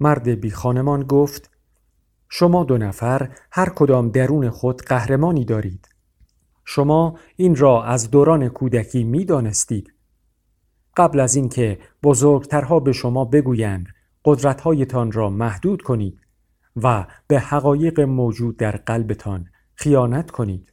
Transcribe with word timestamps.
مرد 0.00 0.28
بی 0.28 0.50
خانمان 0.50 1.02
گفت 1.02 1.50
شما 2.28 2.64
دو 2.64 2.78
نفر 2.78 3.30
هر 3.52 3.68
کدام 3.68 4.10
درون 4.10 4.50
خود 4.50 4.82
قهرمانی 4.82 5.44
دارید. 5.44 5.88
شما 6.64 7.18
این 7.36 7.56
را 7.56 7.84
از 7.84 8.10
دوران 8.10 8.48
کودکی 8.48 9.04
می 9.04 9.24
دانستید 9.24 9.94
قبل 10.96 11.20
از 11.20 11.34
اینکه 11.34 11.78
بزرگترها 12.02 12.80
به 12.80 12.92
شما 12.92 13.24
بگویند 13.24 13.86
قدرتهایتان 14.24 15.12
را 15.12 15.30
محدود 15.30 15.82
کنید 15.82 16.20
و 16.76 17.06
به 17.26 17.40
حقایق 17.40 18.00
موجود 18.00 18.56
در 18.56 18.76
قلبتان 18.76 19.46
خیانت 19.74 20.30
کنید. 20.30 20.72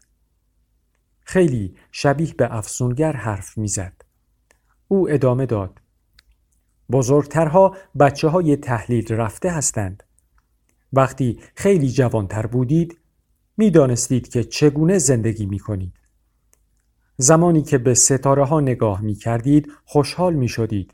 خیلی 1.20 1.76
شبیه 1.92 2.34
به 2.34 2.56
افسونگر 2.56 3.14
حرف 3.14 3.58
می‌زد. 3.58 4.02
او 4.88 5.10
ادامه 5.10 5.46
داد 5.46 5.82
بزرگترها 6.92 7.76
بچه 8.00 8.28
های 8.28 8.56
تحلیل 8.56 9.14
رفته 9.14 9.52
هستند 9.52 10.04
وقتی 10.94 11.40
خیلی 11.56 11.90
جوانتر 11.90 12.46
بودید 12.46 12.98
می‌دانستید 13.58 14.30
که 14.30 14.44
چگونه 14.44 14.98
زندگی 14.98 15.46
می 15.46 15.60
کنید. 15.60 15.94
زمانی 17.18 17.62
که 17.62 17.78
به 17.78 17.94
ستاره 17.94 18.46
ها 18.46 18.60
نگاه 18.60 19.02
می 19.02 19.16
کردید 19.16 19.72
خوشحال 19.86 20.34
می 20.34 20.48
شدید. 20.48 20.94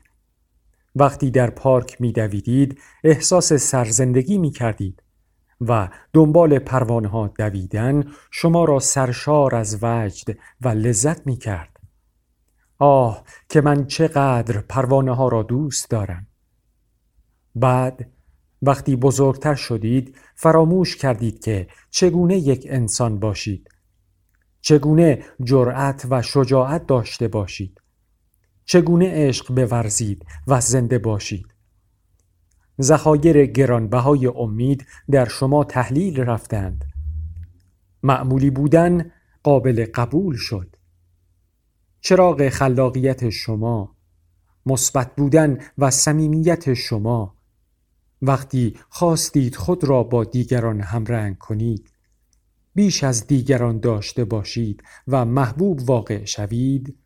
وقتی 0.96 1.30
در 1.30 1.50
پارک 1.50 2.00
می 2.00 2.12
دویدید 2.12 2.80
احساس 3.04 3.52
سرزندگی 3.52 4.38
می 4.38 4.50
کردید 4.50 5.02
و 5.60 5.88
دنبال 6.12 6.58
پروانه 6.58 7.08
ها 7.08 7.28
دویدن 7.38 8.04
شما 8.30 8.64
را 8.64 8.78
سرشار 8.78 9.54
از 9.54 9.78
وجد 9.82 10.38
و 10.60 10.68
لذت 10.68 11.26
می 11.26 11.36
کرد. 11.36 11.73
آه 12.86 13.24
که 13.48 13.60
من 13.60 13.86
چقدر 13.86 14.60
پروانه 14.60 15.14
ها 15.14 15.28
را 15.28 15.42
دوست 15.42 15.90
دارم. 15.90 16.26
بعد 17.54 18.10
وقتی 18.62 18.96
بزرگتر 18.96 19.54
شدید 19.54 20.16
فراموش 20.34 20.96
کردید 20.96 21.44
که 21.44 21.68
چگونه 21.90 22.36
یک 22.36 22.66
انسان 22.70 23.18
باشید. 23.18 23.68
چگونه 24.60 25.24
جرأت 25.44 26.06
و 26.10 26.22
شجاعت 26.22 26.86
داشته 26.86 27.28
باشید. 27.28 27.80
چگونه 28.64 29.10
عشق 29.10 29.54
بورزید 29.54 30.26
و 30.46 30.60
زنده 30.60 30.98
باشید. 30.98 31.46
ذخایر 32.80 33.46
گرانبهای 33.46 34.26
امید 34.26 34.86
در 35.10 35.28
شما 35.28 35.64
تحلیل 35.64 36.20
رفتند. 36.20 36.84
معمولی 38.02 38.50
بودن 38.50 39.12
قابل 39.42 39.86
قبول 39.94 40.36
شد. 40.36 40.76
چراغ 42.06 42.48
خلاقیت 42.48 43.30
شما 43.30 43.96
مثبت 44.66 45.16
بودن 45.16 45.58
و 45.78 45.90
صمیمیت 45.90 46.74
شما. 46.74 47.36
وقتی 48.22 48.76
خواستید 48.88 49.56
خود 49.56 49.84
را 49.84 50.02
با 50.02 50.24
دیگران 50.24 50.80
همرنگ 50.80 51.38
کنید 51.38 51.90
بیش 52.74 53.04
از 53.04 53.26
دیگران 53.26 53.80
داشته 53.80 54.24
باشید 54.24 54.82
و 55.08 55.24
محبوب 55.24 55.80
واقع 55.88 56.24
شوید 56.24 56.98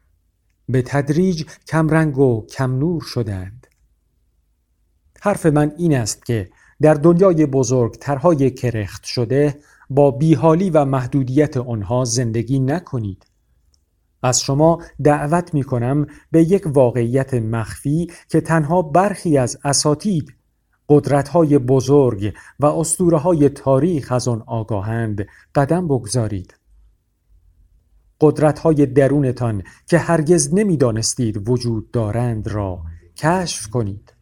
به 0.69 0.83
تدریج 0.83 1.45
کمرنگ 1.69 2.19
و 2.19 2.47
کم 2.47 2.79
نور 2.79 3.03
شدند. 3.03 3.67
حرف 5.21 5.47
من 5.47 5.73
این 5.79 5.97
است 5.97 6.27
که 6.27 6.51
در 6.81 6.95
دنیای 6.95 7.47
بزرگترهای 7.47 8.51
کرخت 8.51 9.05
شده 9.05 9.61
با 9.91 10.11
بیحالی 10.11 10.71
و 10.71 10.85
محدودیت 10.85 11.57
آنها 11.57 12.05
زندگی 12.05 12.59
نکنید. 12.59 13.28
از 14.23 14.41
شما 14.41 14.83
دعوت 15.05 15.55
می 15.55 15.63
کنم 15.63 16.07
به 16.31 16.43
یک 16.43 16.63
واقعیت 16.67 17.35
مخفی 17.35 18.11
که 18.29 18.41
تنها 18.41 18.83
برخی 18.83 19.39
از 19.39 19.59
اساتید 19.65 20.35
قدرت‌های 20.89 21.59
بزرگ 21.59 22.35
و 22.61 22.67
های 23.17 23.49
تاریخ 23.49 24.13
از 24.13 24.29
آن 24.29 24.43
آگاهند. 24.47 25.27
قدم 25.55 25.89
بگذارید. 25.89 26.55
قدرت‌های 28.21 28.87
درونتان 28.87 29.63
که 29.87 29.99
هرگز 29.99 30.55
نمی‌دانستید 30.55 31.49
وجود 31.49 31.91
دارند 31.91 32.49
را 32.49 32.83
کشف 33.17 33.69
کنید. 33.69 34.15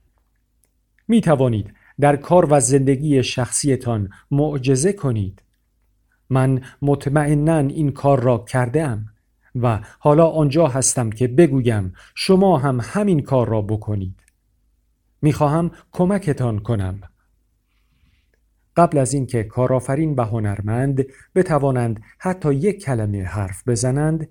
می 1.08 1.20
توانید 1.20 1.74
در 2.00 2.16
کار 2.16 2.46
و 2.50 2.60
زندگی 2.60 3.22
شخصیتان 3.22 4.08
معجزه 4.30 4.92
کنید. 4.92 5.42
من 6.30 6.60
مطمئنا 6.82 7.58
این 7.58 7.92
کار 7.92 8.20
را 8.20 8.38
کرده 8.38 8.86
و 9.62 9.80
حالا 9.98 10.26
آنجا 10.26 10.66
هستم 10.66 11.10
که 11.10 11.28
بگویم 11.28 11.94
شما 12.14 12.58
هم 12.58 12.80
همین 12.82 13.20
کار 13.20 13.48
را 13.48 13.62
بکنید. 13.62 14.20
می‌خواهم 15.22 15.70
کمکتان 15.92 16.58
کنم. 16.58 17.00
قبل 18.76 18.98
از 18.98 19.14
اینکه 19.14 19.44
کارآفرین 19.44 20.14
و 20.14 20.24
هنرمند 20.24 21.04
بتوانند 21.34 22.00
حتی 22.18 22.54
یک 22.54 22.84
کلمه 22.84 23.24
حرف 23.24 23.68
بزنند 23.68 24.28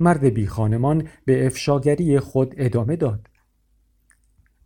مرد 0.00 0.24
بی 0.24 0.46
خانمان 0.46 1.08
به 1.24 1.46
افشاگری 1.46 2.20
خود 2.20 2.54
ادامه 2.56 2.96
داد. 2.96 3.26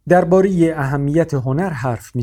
درباره 0.09 0.75
اهمیت 0.77 1.35
هنر 1.35 1.71
حرف 1.71 2.17
می. 2.17 2.23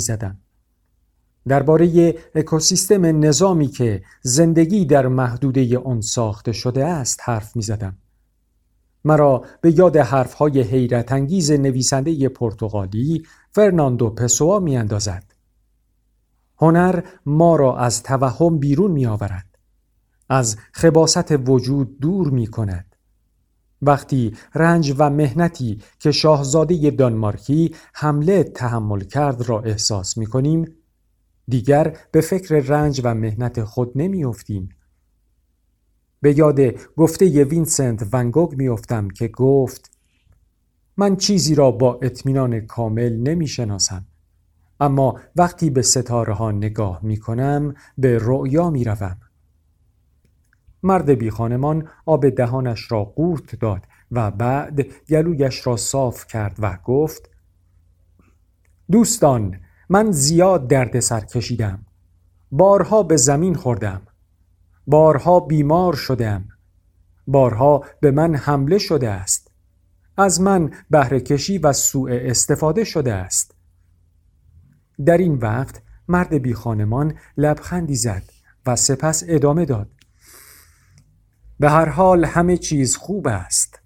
درباره 1.47 2.16
اکوسیستم 2.35 3.06
نظامی 3.25 3.67
که 3.67 4.03
زندگی 4.22 4.85
در 4.85 5.07
محدوده 5.07 5.78
آن 5.78 6.01
ساخته 6.01 6.51
شده 6.51 6.85
است 6.85 7.19
حرف 7.23 7.56
می 7.56 7.61
زدم. 7.61 7.97
مرا 9.03 9.45
به 9.61 9.79
یاد 9.79 9.97
حرفهای 9.97 10.61
حیرت 10.61 11.11
انگیز 11.11 11.51
نویسنده 11.51 12.29
پرتغالی 12.29 13.23
فرناندو 13.51 14.09
پسوا 14.09 14.59
می 14.59 14.78
اندازد. 14.78 15.23
هنر 16.57 17.01
ما 17.25 17.55
را 17.55 17.78
از 17.78 18.03
توهم 18.03 18.59
بیرون 18.59 18.91
می 18.91 19.05
آورد. 19.05 19.45
از 20.29 20.57
خباست 20.72 21.31
وجود 21.47 22.00
دور 22.00 22.29
می 22.29 22.47
کند. 22.47 22.95
وقتی 23.81 24.34
رنج 24.55 24.95
و 24.97 25.09
مهنتی 25.09 25.81
که 26.00 26.11
شاهزاده 26.11 26.91
دانمارکی 26.91 27.75
حمله 27.94 28.44
تحمل 28.44 29.00
کرد 29.00 29.41
را 29.50 29.61
احساس 29.61 30.17
می 30.17 30.25
کنیم 30.25 30.66
دیگر 31.47 31.97
به 32.11 32.22
فکر 32.22 32.56
رنج 32.56 33.01
و 33.03 33.16
مهنت 33.16 33.63
خود 33.63 33.91
نمی 33.95 34.25
افتیم 34.25 34.69
به 36.22 36.38
یاد 36.38 36.59
گفته 36.97 37.44
وینسنت 37.44 38.07
ونگوگ 38.13 38.56
میافتم 38.56 39.07
که 39.07 39.28
گفت 39.28 39.91
من 40.97 41.16
چیزی 41.16 41.55
را 41.55 41.72
با 41.72 42.00
اطمینان 42.01 42.61
کامل 42.61 43.13
نمی 43.13 43.47
شناسم 43.47 44.05
اما 44.79 45.19
وقتی 45.35 45.69
به 45.69 45.81
ستاره 45.81 46.34
ها 46.34 46.51
نگاه 46.51 47.00
می 47.03 47.17
کنم 47.17 47.73
به 47.97 48.17
رؤیا 48.22 48.69
می 48.69 48.84
روم. 48.84 49.17
مرد 50.84 51.09
بی 51.09 51.29
خانمان 51.29 51.88
آب 52.05 52.29
دهانش 52.29 52.91
را 52.91 53.03
قورت 53.03 53.55
داد 53.55 53.81
و 54.11 54.31
بعد 54.31 54.81
گلویش 55.09 55.67
را 55.67 55.78
صاف 55.78 56.28
کرد 56.28 56.55
و 56.59 56.78
گفت 56.85 57.29
دوستان 58.91 59.59
من 59.90 60.12
زیاد 60.12 60.68
درد 60.68 61.00
سر 61.00 61.19
کشیدم. 61.19 61.85
بارها 62.51 63.03
به 63.03 63.18
زمین 63.18 63.56
خوردم. 63.56 64.01
بارها 64.88 65.40
بیمار 65.40 65.94
شدم. 65.94 66.47
بارها 67.28 67.84
به 68.01 68.12
من 68.12 68.35
حمله 68.35 68.78
شده 68.78 69.09
است. 69.09 69.51
از 70.18 70.41
من 70.41 70.72
بهره 70.90 71.19
کشی 71.19 71.57
و 71.57 71.73
سوء 71.73 72.19
استفاده 72.22 72.84
شده 72.84 73.13
است. 73.13 73.56
در 75.06 75.18
این 75.18 75.35
وقت 75.35 75.81
مرد 76.07 76.34
بی 76.34 76.53
خانمان 76.53 77.13
لبخندی 77.38 77.96
زد 77.96 78.23
و 78.66 78.75
سپس 78.75 79.23
ادامه 79.28 79.66
داد. 79.66 79.90
به 81.59 81.69
هر 81.69 81.90
حال 81.90 82.25
همه 82.25 82.57
چیز 82.57 82.96
خوب 82.96 83.28
است. 83.28 83.79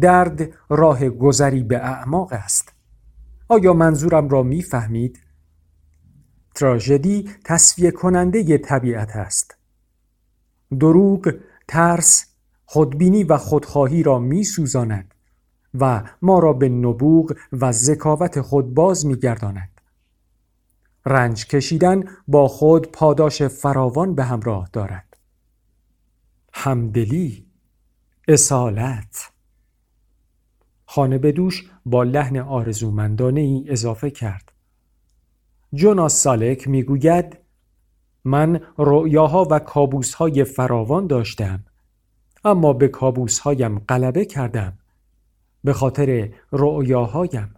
درد 0.00 0.48
راه 0.68 1.08
گذری 1.08 1.62
به 1.62 1.78
اعماق 1.78 2.32
است. 2.32 2.72
آیا 3.48 3.72
منظورم 3.72 4.28
را 4.28 4.42
می‌فهمید؟ 4.42 5.20
تراژدی 6.54 7.30
تصفیه 7.44 7.90
کننده 7.90 8.58
طبیعت 8.58 9.16
است 9.16 9.56
دروغ 10.80 11.34
ترس 11.68 12.26
خودبینی 12.64 13.24
و 13.24 13.36
خودخواهی 13.36 14.02
را 14.02 14.18
می 14.18 14.44
سوزاند 14.44 15.14
و 15.74 16.02
ما 16.22 16.38
را 16.38 16.52
به 16.52 16.68
نبوغ 16.68 17.36
و 17.52 17.72
ذکاوت 17.72 18.40
خود 18.40 18.74
باز 18.74 19.06
می 19.06 19.16
گرداند. 19.16 19.80
رنج 21.06 21.46
کشیدن 21.46 22.04
با 22.28 22.48
خود 22.48 22.92
پاداش 22.92 23.42
فراوان 23.42 24.14
به 24.14 24.24
همراه 24.24 24.68
دارد. 24.72 25.16
همدلی 26.52 27.46
اصالت 28.28 29.30
خانه 30.90 31.18
به 31.18 31.32
دوش 31.32 31.70
با 31.86 32.02
لحن 32.02 32.36
آرزومندانه 32.36 33.40
ای 33.40 33.64
اضافه 33.68 34.10
کرد. 34.10 34.52
جوناس 35.74 36.22
سالک 36.22 36.68
می‌گوید 36.68 37.38
من 38.24 38.60
رؤیاها 38.78 39.48
و 39.50 39.58
کابوسهای 39.58 40.44
فراوان 40.44 41.06
داشتم 41.06 41.64
اما 42.44 42.72
به 42.72 42.88
کابوسهایم 42.88 43.78
غلبه 43.78 44.24
کردم 44.24 44.78
به 45.64 45.72
خاطر 45.72 46.32
رؤیاهایم 46.52 47.54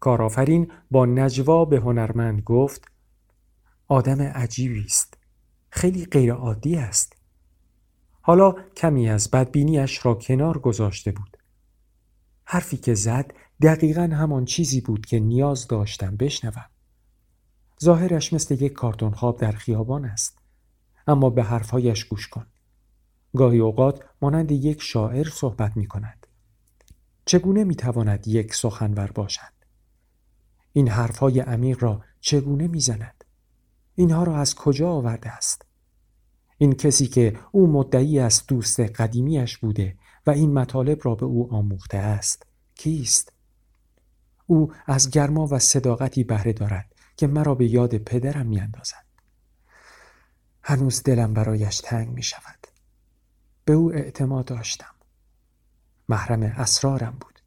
کارآفرین 0.00 0.72
با 0.90 1.06
نجوا 1.06 1.64
به 1.64 1.76
هنرمند 1.76 2.42
گفت 2.42 2.84
آدم 3.88 4.22
عجیبی 4.22 4.84
است 4.84 5.18
خیلی 5.70 6.04
غیرعادی 6.04 6.76
است 6.76 7.19
حالا 8.30 8.54
کمی 8.76 9.08
از 9.08 9.30
بدبینیش 9.30 10.06
را 10.06 10.14
کنار 10.14 10.58
گذاشته 10.58 11.12
بود. 11.12 11.36
حرفی 12.44 12.76
که 12.76 12.94
زد 12.94 13.32
دقیقا 13.62 14.02
همان 14.02 14.44
چیزی 14.44 14.80
بود 14.80 15.06
که 15.06 15.20
نیاز 15.20 15.68
داشتم 15.68 16.16
بشنوم. 16.16 16.64
ظاهرش 17.82 18.32
مثل 18.32 18.54
یک 18.64 18.72
کارتون 18.72 19.10
خواب 19.10 19.38
در 19.38 19.52
خیابان 19.52 20.04
است. 20.04 20.38
اما 21.06 21.30
به 21.30 21.42
حرفهایش 21.42 22.04
گوش 22.04 22.28
کن. 22.28 22.46
گاهی 23.36 23.58
اوقات 23.58 24.04
مانند 24.22 24.50
یک 24.50 24.82
شاعر 24.82 25.28
صحبت 25.28 25.76
می 25.76 25.86
کند 25.86 26.26
چگونه 27.24 27.64
می 27.64 27.74
تواند 27.74 28.28
یک 28.28 28.54
سخنور 28.54 29.10
باشد؟ 29.14 29.52
این 30.72 30.88
حرفهای 30.88 31.40
عمیق 31.40 31.82
را 31.82 32.04
چگونه 32.20 32.66
می‌زند؟ 32.66 33.24
اینها 33.94 34.22
را 34.22 34.36
از 34.36 34.54
کجا 34.54 34.90
آورده 34.90 35.30
است؟ 35.30 35.69
این 36.62 36.72
کسی 36.72 37.06
که 37.06 37.38
او 37.52 37.66
مدعی 37.66 38.18
است 38.18 38.48
دوست 38.48 38.80
قدیمیش 38.80 39.58
بوده 39.58 39.96
و 40.26 40.30
این 40.30 40.54
مطالب 40.54 40.98
را 41.02 41.14
به 41.14 41.26
او 41.26 41.54
آموخته 41.54 41.98
است. 41.98 42.46
کیست؟ 42.74 43.32
او 44.46 44.72
از 44.86 45.10
گرما 45.10 45.46
و 45.50 45.58
صداقتی 45.58 46.24
بهره 46.24 46.52
دارد 46.52 46.94
که 47.16 47.26
مرا 47.26 47.54
به 47.54 47.66
یاد 47.66 47.98
پدرم 47.98 48.46
میاندازد. 48.46 49.04
هنوز 50.62 51.02
دلم 51.02 51.34
برایش 51.34 51.80
تنگ 51.80 52.08
می 52.08 52.22
شود 52.22 52.66
به 53.64 53.72
او 53.72 53.92
اعتماد 53.92 54.44
داشتم. 54.44 54.94
محرم 56.08 56.42
اسرارم 56.42 57.16
بود. 57.20 57.40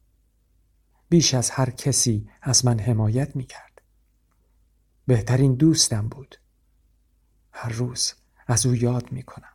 بیش 1.08 1.34
از 1.34 1.50
هر 1.50 1.70
کسی 1.70 2.28
از 2.42 2.64
من 2.64 2.78
حمایت 2.78 3.36
می 3.36 3.44
کرد 3.44 3.82
بهترین 5.06 5.54
دوستم 5.54 6.08
بود. 6.08 6.36
هر 7.52 7.72
روز 7.72 8.14
از 8.46 8.66
او 8.66 8.74
یاد 8.74 9.12
می 9.12 9.22
کنم 9.22 9.54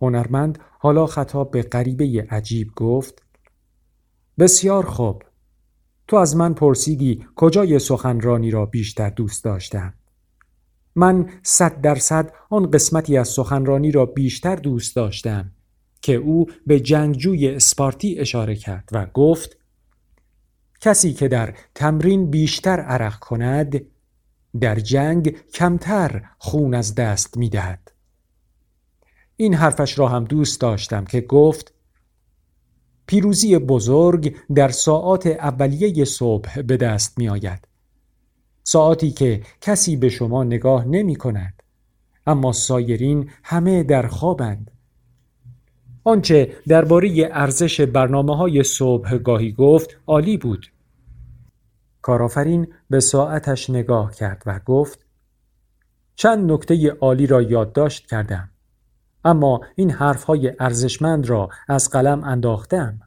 هنرمند 0.00 0.58
حالا 0.78 1.06
خطاب 1.06 1.50
به 1.50 1.62
غریبه 1.62 2.26
عجیب 2.30 2.74
گفت 2.76 3.22
بسیار 4.38 4.86
خوب. 4.86 5.22
تو 6.08 6.16
از 6.16 6.36
من 6.36 6.54
پرسیدی 6.54 7.26
کجای 7.36 7.78
سخنرانی 7.78 8.50
را 8.50 8.66
بیشتر 8.66 9.10
دوست 9.10 9.44
داشتم. 9.44 9.94
من 10.94 11.30
صد 11.42 11.80
درصد 11.80 12.32
آن 12.50 12.70
قسمتی 12.70 13.16
از 13.16 13.28
سخنرانی 13.28 13.90
را 13.90 14.06
بیشتر 14.06 14.56
دوست 14.56 14.96
داشتم 14.96 15.52
که 16.02 16.14
او 16.14 16.46
به 16.66 16.80
جنگجوی 16.80 17.48
اسپارتی 17.48 18.18
اشاره 18.18 18.56
کرد 18.56 18.88
و 18.92 19.06
گفت 19.06 19.56
کسی 20.80 21.12
که 21.12 21.28
در 21.28 21.54
تمرین 21.74 22.30
بیشتر 22.30 22.80
عرق 22.80 23.18
کند 23.18 23.80
در 24.60 24.74
جنگ 24.74 25.36
کمتر 25.54 26.22
خون 26.38 26.74
از 26.74 26.94
دست 26.94 27.36
می 27.36 27.48
دهد. 27.48 27.92
این 29.36 29.54
حرفش 29.54 29.98
را 29.98 30.08
هم 30.08 30.24
دوست 30.24 30.60
داشتم 30.60 31.04
که 31.04 31.20
گفت 31.20 31.74
پیروزی 33.06 33.58
بزرگ 33.58 34.36
در 34.54 34.68
ساعات 34.68 35.26
اولیه 35.26 36.04
صبح 36.04 36.62
به 36.62 36.76
دست 36.76 37.18
می 37.18 37.28
آید. 37.28 37.68
ساعتی 38.64 39.10
که 39.10 39.42
کسی 39.60 39.96
به 39.96 40.08
شما 40.08 40.44
نگاه 40.44 40.84
نمی 40.84 41.16
کند 41.16 41.62
اما 42.26 42.52
سایرین 42.52 43.30
همه 43.44 43.82
در 43.82 44.06
خوابند 44.06 44.70
آنچه 46.04 46.52
درباره 46.68 47.28
ارزش 47.32 47.80
برنامه 47.80 48.36
های 48.36 48.62
صبح 48.62 49.16
گاهی 49.16 49.52
گفت 49.52 49.96
عالی 50.06 50.36
بود 50.36 50.66
کارآفرین 52.08 52.68
به 52.90 53.00
ساعتش 53.00 53.70
نگاه 53.70 54.14
کرد 54.14 54.42
و 54.46 54.60
گفت 54.66 55.06
چند 56.16 56.52
نکته 56.52 56.90
عالی 56.90 57.26
را 57.26 57.42
یادداشت 57.42 58.06
کردم 58.06 58.50
اما 59.24 59.60
این 59.74 59.90
حرفهای 59.90 60.52
ارزشمند 60.60 61.26
را 61.26 61.48
از 61.68 61.90
قلم 61.90 62.24
انداختم. 62.24 63.00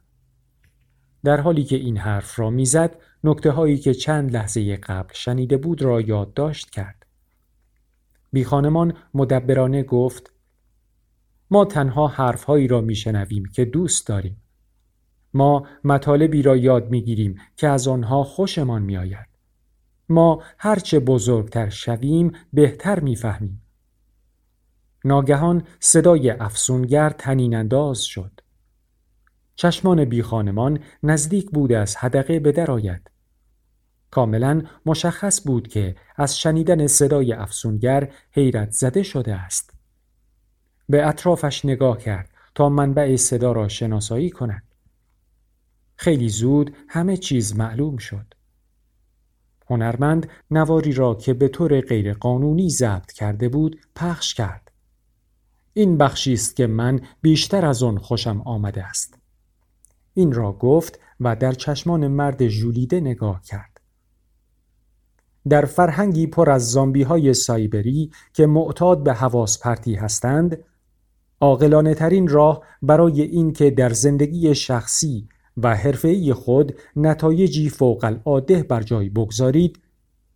در 1.24 1.40
حالی 1.40 1.64
که 1.64 1.76
این 1.76 1.96
حرف 1.96 2.38
را 2.38 2.50
می‌زد 2.50 2.96
نکته 3.24 3.50
هایی 3.50 3.78
که 3.78 3.94
چند 3.94 4.32
لحظه 4.32 4.76
قبل 4.76 5.14
شنیده 5.14 5.56
بود 5.56 5.82
را 5.82 6.00
یادداشت 6.00 6.70
کرد. 6.70 7.06
بیخانمان 8.32 8.94
مدبرانه 9.14 9.82
گفت 9.82 10.32
ما 11.50 11.64
تنها 11.64 12.06
حرفهایی 12.06 12.68
را 12.68 12.80
میشنویم 12.80 13.44
که 13.44 13.64
دوست 13.64 14.06
داریم. 14.06 14.41
ما 15.34 15.66
مطالبی 15.84 16.42
را 16.42 16.56
یاد 16.56 16.90
می‌گیریم 16.90 17.38
که 17.56 17.68
از 17.68 17.88
آنها 17.88 18.24
خوشمان 18.24 18.82
میآید. 18.82 19.26
ما 20.08 20.42
هرچه 20.58 21.00
بزرگتر 21.00 21.68
شویم 21.68 22.32
بهتر 22.52 23.00
می‌فهمیم. 23.00 23.62
ناگهان 25.04 25.62
صدای 25.80 26.30
افسونگر 26.30 27.10
تنین 27.10 27.54
انداز 27.54 28.02
شد. 28.02 28.40
چشمان 29.56 30.04
بیخانمان 30.04 30.78
نزدیک 31.02 31.50
بود 31.50 31.72
از 31.72 31.96
حدقه 31.96 32.40
به 32.40 32.52
درآید 32.52 33.10
کاملا 34.10 34.62
مشخص 34.86 35.46
بود 35.46 35.68
که 35.68 35.96
از 36.16 36.38
شنیدن 36.38 36.86
صدای 36.86 37.32
افسونگر 37.32 38.12
حیرت 38.30 38.70
زده 38.70 39.02
شده 39.02 39.34
است. 39.34 39.74
به 40.88 41.06
اطرافش 41.06 41.64
نگاه 41.64 41.98
کرد 41.98 42.30
تا 42.54 42.68
منبع 42.68 43.16
صدا 43.16 43.52
را 43.52 43.68
شناسایی 43.68 44.30
کند. 44.30 44.62
خیلی 46.02 46.28
زود 46.28 46.76
همه 46.88 47.16
چیز 47.16 47.56
معلوم 47.56 47.96
شد. 47.96 48.34
هنرمند 49.70 50.28
نواری 50.50 50.92
را 50.92 51.14
که 51.14 51.34
به 51.34 51.48
طور 51.48 51.80
غیرقانونی 51.80 52.70
ضبط 52.70 53.12
کرده 53.12 53.48
بود 53.48 53.80
پخش 53.96 54.34
کرد. 54.34 54.72
این 55.72 55.98
بخشی 55.98 56.32
است 56.32 56.56
که 56.56 56.66
من 56.66 57.00
بیشتر 57.20 57.66
از 57.66 57.82
آن 57.82 57.98
خوشم 57.98 58.40
آمده 58.44 58.84
است. 58.84 59.18
این 60.14 60.32
را 60.32 60.52
گفت 60.52 60.98
و 61.20 61.36
در 61.36 61.52
چشمان 61.52 62.08
مرد 62.08 62.48
ژولیده 62.48 63.00
نگاه 63.00 63.42
کرد. 63.42 63.80
در 65.48 65.64
فرهنگی 65.64 66.26
پر 66.26 66.50
از 66.50 66.70
زامبی 66.70 67.02
های 67.02 67.34
سایبری 67.34 68.10
که 68.32 68.46
معتاد 68.46 69.02
به 69.02 69.14
حواس 69.14 69.58
پرتی 69.62 69.94
هستند 69.94 70.64
عاقلانه 71.40 71.94
ترین 71.94 72.28
راه 72.28 72.62
برای 72.82 73.22
اینکه 73.22 73.70
در 73.70 73.92
زندگی 73.92 74.54
شخصی 74.54 75.28
و 75.56 75.76
حرفه‌ای 75.76 76.32
خود 76.32 76.74
نتایجی 76.96 77.68
فوق 77.68 78.04
العاده 78.04 78.62
بر 78.62 78.82
جای 78.82 79.08
بگذارید. 79.08 79.80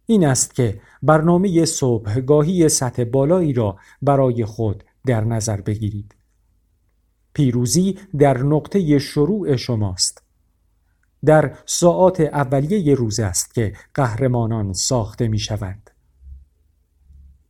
این 0.07 0.27
است 0.27 0.55
که 0.55 0.81
برنامه 1.03 1.65
صبحگاهی 1.65 2.69
سطح 2.69 3.05
بالایی 3.05 3.53
را 3.53 3.77
برای 4.03 4.45
خود 4.45 4.85
در 5.07 5.25
نظر 5.25 5.61
بگیرید. 5.61 6.15
پیروزی 7.33 7.99
در 8.19 8.39
نقطه 8.39 8.99
شروع 8.99 9.57
شماست. 9.57 10.23
در 11.25 11.59
ساعات 11.67 12.21
اولیه 12.21 12.95
روز 12.95 13.21
است 13.21 13.55
که 13.55 13.73
قهرمانان 13.95 14.73
ساخته 14.73 15.29
می 15.29 15.39
شوند 15.39 15.91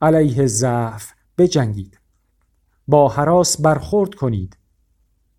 علیه 0.03 0.47
ضعف 0.47 1.13
بجنگید. 1.39 2.01
با 2.89 3.09
حراس 3.09 3.61
برخورد 3.61 4.15
کنید. 4.15 4.56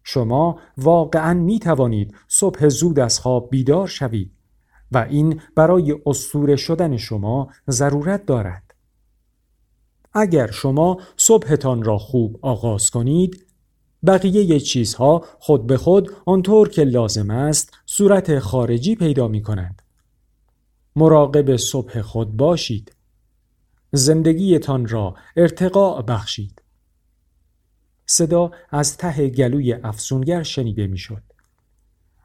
شما 0.10 0.60
واقعا 0.78 1.34
می 1.34 1.60
توانید 1.60 2.16
صبح 2.28 2.68
زود 2.68 3.00
از 3.00 3.20
خواب 3.20 3.50
بیدار 3.50 3.88
شوید 3.88 4.32
و 4.92 4.98
این 4.98 5.42
برای 5.56 5.96
استوره 6.06 6.56
شدن 6.56 6.98
شما 6.98 7.48
ضرورت 7.70 8.26
دارد 8.26 8.74
اگر 10.14 10.52
شما 10.52 10.98
صبحتان 11.18 11.84
را 11.84 11.98
خوب 11.98 12.40
آغاز 12.42 12.90
کنید 12.90 13.46
بقیه 14.06 14.60
چیزها 14.60 15.26
خود 15.40 15.68
به 15.68 15.78
خود 15.78 16.12
آنطور 16.26 16.70
که 16.70 16.84
لازم 16.84 17.30
است 17.30 17.74
صورت 17.86 18.40
خارجی 18.40 18.96
پیدا 18.96 19.28
می 19.28 19.42
کنند. 19.42 19.82
مراقب 20.96 21.56
صبح 21.56 22.02
خود 22.02 22.38
باشید. 22.38 22.96
زندگیتان 23.92 24.88
را 24.88 25.16
ارتقاء 25.38 26.02
بخشید. 26.02 26.62
صدا 28.10 28.52
از 28.72 28.98
ته 28.98 29.30
گلوی 29.30 29.74
افسونگر 29.74 30.44
شنیده 30.44 30.88
می‌شد. 30.88 31.24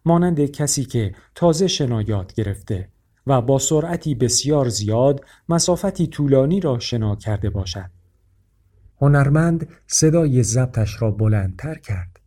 مانند 0.04 0.46
کسی 0.46 0.84
که 0.84 1.14
تازه 1.34 1.68
شنایات 1.68 2.34
گرفته 2.34 2.88
و 3.26 3.40
با 3.40 3.58
سرعتی 3.58 4.14
بسیار 4.14 4.68
زیاد 4.68 5.24
مسافتی 5.48 6.06
طولانی 6.06 6.60
را 6.60 6.78
شنا 6.78 7.16
کرده 7.16 7.50
باشد. 7.50 7.90
هنرمند 9.00 9.68
صدای 9.86 10.42
ضبطش 10.42 11.02
را 11.02 11.10
بلندتر 11.10 11.74
کرد. 11.74 12.20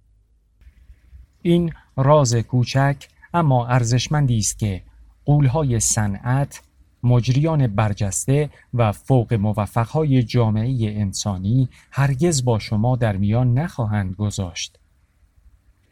این 1.42 1.74
راز 1.98 2.36
کوچک 2.36 3.08
اما 3.34 3.68
ارزشمندی 3.68 4.38
است 4.38 4.60
که 4.60 4.84
قولهای 5.26 5.80
صنعت 5.80 6.62
مجریان 7.06 7.68
برجسته 7.68 8.50
و 8.74 8.92
فوق 8.92 9.34
موفقهای 9.34 10.24
جامعه 10.24 11.00
انسانی 11.00 11.70
هرگز 11.92 12.46
با 12.46 12.60
شما 12.60 12.96
در 12.96 13.18
میان 13.18 13.54
نخواهند 13.54 14.16
گذاشت. 14.16 14.80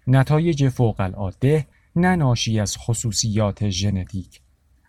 نتایج 0.08 0.70
فوق 0.70 1.00
العاده 1.00 1.65
نه 1.96 2.15
ناشی 2.15 2.60
از 2.60 2.77
خصوصیات 2.77 3.70
ژنتیک 3.70 4.41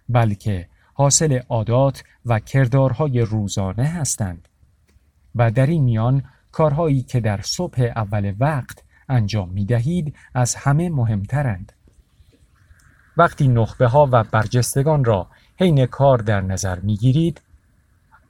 بلکه 0.09 0.69
حاصل 0.95 1.41
عادات 1.49 2.05
و 2.27 2.39
کردارهای 2.39 3.21
روزانه 3.21 3.85
هستند 3.85 4.49
و 5.35 5.51
در 5.51 5.67
این 5.67 5.83
میان 5.83 6.23
کارهایی 6.53 7.03
که 7.03 7.21
در 7.21 7.41
صبح 7.41 7.93
اول 7.97 8.35
وقت 8.39 8.83
انجام 9.09 9.49
می 9.49 9.65
دهید 9.65 10.15
از 10.35 10.55
همه 10.55 10.89
مهمترند. 10.91 11.73
وقتی 13.17 13.49
نخبه 13.49 13.87
ها 13.87 14.09
و 14.13 14.25
برجستگان 14.25 15.05
را 15.05 15.29
حین 15.57 15.87
کار 15.87 16.19
در 16.19 16.41
نظر 16.41 16.79
می 16.81 16.97
گیرید، 16.97 17.41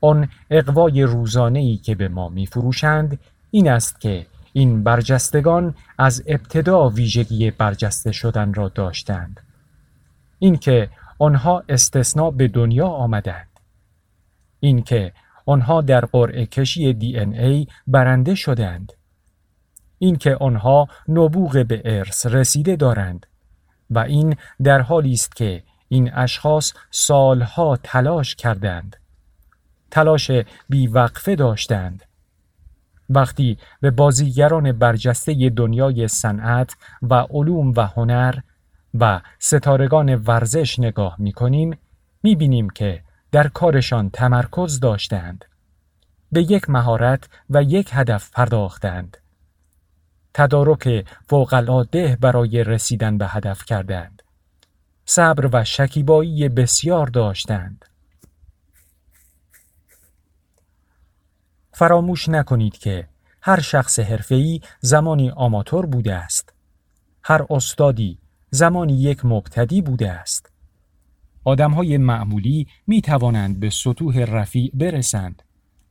آن 0.00 0.28
اقوای 0.50 1.02
روزانه 1.02 1.58
ای 1.58 1.76
که 1.76 1.94
به 1.94 2.08
ما 2.08 2.28
می 2.28 2.46
فروشند 2.46 3.18
این 3.50 3.68
است 3.68 4.00
که 4.00 4.26
این 4.52 4.82
برجستگان 4.82 5.74
از 5.98 6.22
ابتدا 6.26 6.88
ویژگی 6.88 7.50
برجسته 7.50 8.12
شدن 8.12 8.54
را 8.54 8.68
داشتند. 8.68 9.40
اینکه 10.38 10.90
آنها 11.18 11.64
استثناء 11.68 12.30
به 12.30 12.48
دنیا 12.48 12.86
آمدند. 12.86 13.48
اینکه 14.60 15.12
آنها 15.46 15.80
در 15.80 16.00
قرعه 16.04 16.46
کشی 16.46 16.92
دی 16.92 17.18
ان 17.18 17.32
ای 17.32 17.66
برنده 17.86 18.34
شدند. 18.34 18.92
اینکه 19.98 20.36
آنها 20.36 20.88
نبوغ 21.08 21.64
به 21.68 21.82
ارث 21.84 22.26
رسیده 22.26 22.76
دارند 22.76 23.26
و 23.90 23.98
این 23.98 24.36
در 24.62 24.80
حالی 24.80 25.12
است 25.12 25.36
که 25.36 25.62
این 25.88 26.14
اشخاص 26.14 26.72
سالها 26.90 27.78
تلاش 27.82 28.34
کردند. 28.34 28.96
تلاش 29.90 30.30
بیوقفه 30.68 31.36
داشتند. 31.36 32.02
وقتی 33.10 33.58
به 33.80 33.90
بازیگران 33.90 34.72
برجسته 34.72 35.50
دنیای 35.50 36.08
صنعت 36.08 36.76
و 37.02 37.14
علوم 37.14 37.72
و 37.76 37.80
هنر 37.86 38.34
و 38.94 39.20
ستارگان 39.38 40.14
ورزش 40.14 40.78
نگاه 40.78 41.16
می 41.18 41.32
کنیم 41.32 41.78
می 42.22 42.36
بینیم 42.36 42.70
که 42.70 43.02
در 43.32 43.48
کارشان 43.48 44.10
تمرکز 44.10 44.80
داشتند. 44.80 45.44
به 46.32 46.42
یک 46.42 46.70
مهارت 46.70 47.28
و 47.50 47.62
یک 47.62 47.90
هدف 47.92 48.30
پرداختند. 48.30 49.16
تدارک 50.34 51.06
فوقالعاده 51.28 52.18
برای 52.20 52.64
رسیدن 52.64 53.18
به 53.18 53.26
هدف 53.26 53.64
کردند. 53.64 54.22
صبر 55.06 55.50
و 55.52 55.64
شکیبایی 55.64 56.48
بسیار 56.48 57.06
داشتند. 57.06 57.84
فراموش 61.72 62.28
نکنید 62.28 62.78
که 62.78 63.08
هر 63.42 63.60
شخص 63.60 63.98
حرفه‌ای 63.98 64.60
زمانی 64.80 65.30
آماتور 65.30 65.86
بوده 65.86 66.14
است. 66.14 66.54
هر 67.24 67.46
استادی 67.50 68.18
زمانی 68.50 69.02
یک 69.02 69.24
مبتدی 69.24 69.82
بوده 69.82 70.10
است. 70.10 70.50
آدم 71.44 71.70
های 71.70 71.98
معمولی 71.98 72.66
می 72.86 73.02
توانند 73.02 73.60
به 73.60 73.70
سطوح 73.70 74.24
رفیع 74.24 74.70
برسند 74.74 75.42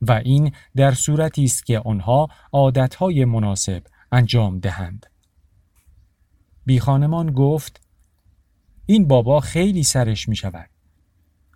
و 0.02 0.12
این 0.12 0.52
در 0.76 0.94
صورتی 0.94 1.44
است 1.44 1.66
که 1.66 1.78
آنها 1.78 2.28
عادتهای 2.52 3.24
مناسب 3.24 3.82
انجام 4.12 4.58
دهند. 4.58 5.06
بی 6.66 6.80
خانمان 6.80 7.32
گفت 7.32 7.83
این 8.86 9.08
بابا 9.08 9.40
خیلی 9.40 9.82
سرش 9.82 10.28
می 10.28 10.36
شود 10.36 10.70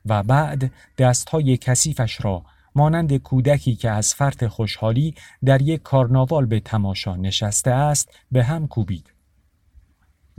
و 0.06 0.22
بعد 0.22 0.72
دستهای 0.98 1.56
کثیفش 1.56 2.24
را 2.24 2.44
مانند 2.74 3.16
کودکی 3.16 3.76
که 3.76 3.90
از 3.90 4.14
فرط 4.14 4.44
خوشحالی 4.44 5.14
در 5.44 5.62
یک 5.62 5.82
کارناوال 5.82 6.46
به 6.46 6.60
تماشا 6.60 7.16
نشسته 7.16 7.70
است 7.70 8.10
به 8.32 8.44
هم 8.44 8.68
کوبید. 8.68 9.12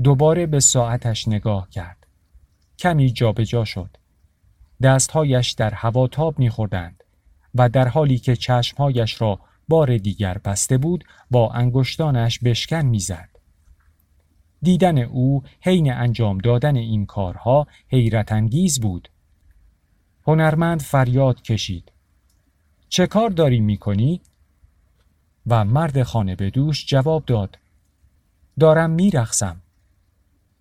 دوباره 0.04 0.46
به 0.46 0.60
ساعتش 0.60 1.28
نگاه 1.28 1.70
کرد. 1.70 2.08
کمی 2.80 3.12
جابجا 3.12 3.44
جا 3.44 3.66
شد. 3.66 3.98
دستهایش 4.84 5.52
در 5.52 5.74
هوا 5.74 6.08
تاب 6.08 6.40
میخوردند 6.40 7.04
و 7.56 7.70
در 7.70 7.88
حالی 7.88 8.18
که 8.18 8.36
چشمهایش 8.36 9.22
را 9.22 9.40
بار 9.68 9.98
دیگر 9.98 10.38
بسته 10.38 10.78
بود 10.78 11.06
با 11.32 11.52
انگشتانش 11.52 12.40
بشکن 12.40 12.82
می‌زد. 12.86 13.39
دیدن 14.62 14.98
او 14.98 15.44
حین 15.62 15.94
انجام 15.94 16.38
دادن 16.38 16.76
این 16.76 17.06
کارها 17.06 17.68
حیرت 17.88 18.32
انگیز 18.32 18.80
بود. 18.80 19.10
هنرمند 20.28 20.82
فریاد 20.82 21.42
کشید. 21.42 21.92
چه 22.90 23.08
کار 23.08 23.30
داری 23.30 23.60
می‌کنی؟ 23.60 24.22
و 25.48 25.66
مرد 25.66 26.04
خانه 26.04 26.36
به 26.36 26.50
دوش 26.50 26.86
جواب 26.86 27.26
داد. 27.26 27.58
دارم 28.60 28.90
میرخسم. 28.90 29.62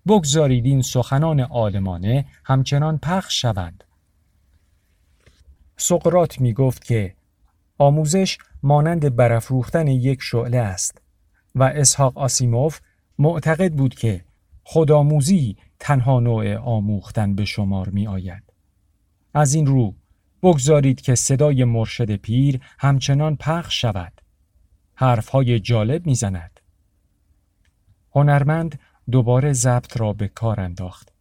بگذارید 0.07 0.67
این 0.67 0.83
سخنان 0.83 1.41
عالمانه 1.41 2.27
همچنان 2.45 2.99
پخش 2.99 3.41
شوند. 3.41 3.85
سقرات 5.77 6.41
می 6.41 6.53
گفت 6.53 6.85
که 6.85 7.15
آموزش 7.79 8.39
مانند 8.63 9.17
برافروختن 9.17 9.87
یک 9.87 10.23
شعله 10.23 10.59
است 10.59 11.03
و 11.55 11.63
اسحاق 11.63 12.19
آسیموف 12.19 12.81
معتقد 13.19 13.73
بود 13.73 13.95
که 13.95 14.25
خودآموزی 14.63 15.57
تنها 15.79 16.21
نوع 16.21 16.57
آموختن 16.57 17.35
به 17.35 17.45
شمار 17.45 17.89
می 17.89 18.07
آید. 18.07 18.43
از 19.35 19.55
این 19.55 19.67
رو 19.67 19.95
بگذارید 20.43 21.01
که 21.01 21.15
صدای 21.15 21.65
مرشد 21.65 22.17
پیر 22.17 22.61
همچنان 22.79 23.37
پخش 23.37 23.81
شود. 23.81 24.13
حرفهای 24.95 25.61
جالب 25.61 26.07
می‌زند. 26.07 26.61
هنرمند 28.15 28.81
دوباره 29.11 29.53
ضبط 29.53 29.97
را 29.97 30.13
به 30.13 30.29
کار 30.29 30.61
انداخت. 30.61 31.13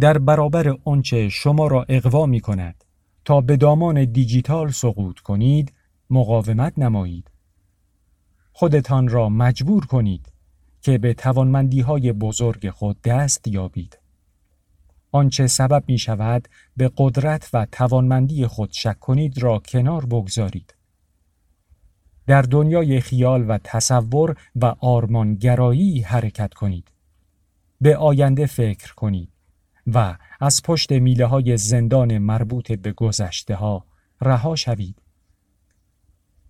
در 0.00 0.18
برابر 0.18 0.76
آنچه 0.84 1.28
شما 1.28 1.66
را 1.66 1.86
اقوا 1.88 2.26
می 2.26 2.40
کند 2.40 2.84
تا 3.24 3.40
به 3.40 3.56
دامان 3.56 4.04
دیجیتال 4.04 4.70
سقوط 4.70 5.18
کنید 5.18 5.72
مقاومت 6.10 6.78
نمایید. 6.78 7.30
خودتان 8.52 9.08
را 9.08 9.28
مجبور 9.28 9.86
کنید 9.86 10.33
که 10.84 10.98
به 10.98 11.14
توانمندی 11.14 11.80
های 11.80 12.12
بزرگ 12.12 12.70
خود 12.70 13.02
دست 13.02 13.48
یابید. 13.48 13.98
آنچه 15.12 15.46
سبب 15.46 15.84
می 15.88 15.98
شود 15.98 16.48
به 16.76 16.90
قدرت 16.96 17.50
و 17.52 17.66
توانمندی 17.72 18.46
خود 18.46 18.72
شک 18.72 18.98
کنید 19.00 19.42
را 19.42 19.58
کنار 19.58 20.06
بگذارید. 20.06 20.74
در 22.26 22.42
دنیای 22.42 23.00
خیال 23.00 23.50
و 23.50 23.58
تصور 23.64 24.36
و 24.56 24.74
آرمانگرایی 24.80 26.00
حرکت 26.00 26.54
کنید. 26.54 26.90
به 27.80 27.96
آینده 27.96 28.46
فکر 28.46 28.94
کنید 28.94 29.28
و 29.86 30.16
از 30.40 30.62
پشت 30.62 30.92
میله 30.92 31.26
های 31.26 31.56
زندان 31.56 32.18
مربوط 32.18 32.72
به 32.72 32.92
گذشته 32.92 33.54
ها 33.54 33.84
رها 34.20 34.56
شوید. 34.56 35.02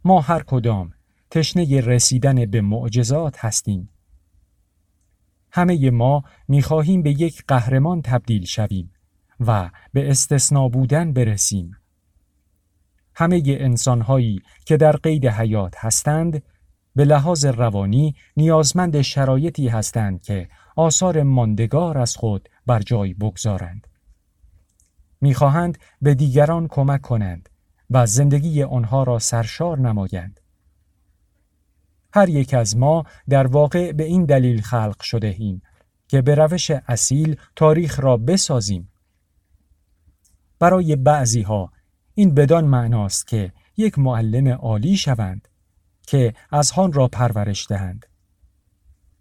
ما 0.05 0.21
هر 0.21 0.43
کدام 0.43 0.93
تشنه 1.31 1.81
رسیدن 1.81 2.47
به 2.47 2.61
معجزات 2.61 3.45
هستیم. 3.45 3.89
همه 5.55 5.91
ما 5.91 6.23
می‌خواهیم 6.49 7.03
به 7.03 7.11
یک 7.11 7.45
قهرمان 7.49 8.03
تبدیل 8.03 8.45
شویم 8.45 8.93
و 9.41 9.71
به 9.93 10.11
استثنا 10.11 10.69
بودن 10.69 11.13
برسیم. 11.13 11.71
همه 13.15 13.43
انسانهایی 13.47 14.41
که 14.67 14.77
در 14.77 14.93
قید 14.93 15.27
حیات 15.27 15.75
هستند 15.79 16.43
به 16.97 17.05
لحاظ 17.05 17.45
روانی 17.45 18.15
نیازمند 18.37 19.01
شرایطی 19.03 19.69
هستند 19.69 20.23
که 20.23 20.49
آثار 20.77 21.23
ماندگار 21.23 21.99
از 21.99 22.17
خود 22.17 22.49
بر 22.67 22.81
جای 22.81 23.15
بگذارند. 23.15 23.87
می‌خواهند 25.21 25.79
به 26.03 26.15
دیگران 26.15 26.69
کمک 26.69 27.01
کنند 27.01 27.49
و 27.91 28.07
زندگی 28.07 28.63
آنها 28.63 29.03
را 29.03 29.19
سرشار 29.19 29.79
نمایند. 29.79 30.41
هر 32.15 32.29
یک 32.29 32.55
از 32.55 32.77
ما 32.77 33.05
در 33.29 33.47
واقع 33.47 33.93
به 33.93 34.05
این 34.05 34.25
دلیل 34.25 34.61
خلق 34.61 35.03
شده 35.03 35.35
ایم 35.39 35.63
که 36.09 36.23
به 36.23 36.35
روش 36.35 36.71
اصیل 36.71 37.37
تاریخ 37.57 38.01
را 38.01 38.17
بسازیم. 38.17 38.89
برای 40.59 40.97
بعضی 40.97 41.43
ها 41.43 41.73
این 42.15 42.35
بدان 42.35 42.65
معناست 42.65 43.27
که 43.27 43.53
یک 43.77 43.99
معلم 43.99 44.49
عالی 44.49 44.97
شوند 44.97 45.49
که 46.07 46.35
از 46.51 46.71
هان 46.71 46.93
را 46.93 47.09
پرورش 47.09 47.67
دهند. 47.69 48.07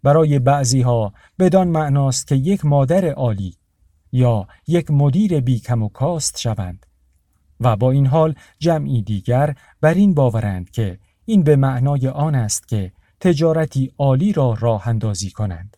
برای 0.02 0.38
بعضی 0.38 0.80
ها 0.80 1.12
بدان 1.38 1.68
معناست 1.68 2.26
که 2.26 2.34
یک 2.34 2.64
مادر 2.64 3.10
عالی 3.10 3.56
یا 4.12 4.46
یک 4.66 4.90
مدیر 4.90 5.40
بیکم 5.40 5.82
و 5.82 5.88
کاست 5.88 6.38
شوند 6.38 6.86
و 7.60 7.76
با 7.76 7.90
این 7.90 8.06
حال 8.06 8.34
جمعی 8.58 9.02
دیگر 9.02 9.56
بر 9.80 9.94
این 9.94 10.14
باورند 10.14 10.70
که 10.70 10.98
این 11.24 11.42
به 11.42 11.56
معنای 11.56 12.08
آن 12.08 12.34
است 12.34 12.68
که 12.68 12.92
تجارتی 13.20 13.92
عالی 13.98 14.32
را 14.32 14.56
راه 14.60 14.88
اندازی 14.88 15.30
کنند 15.30 15.76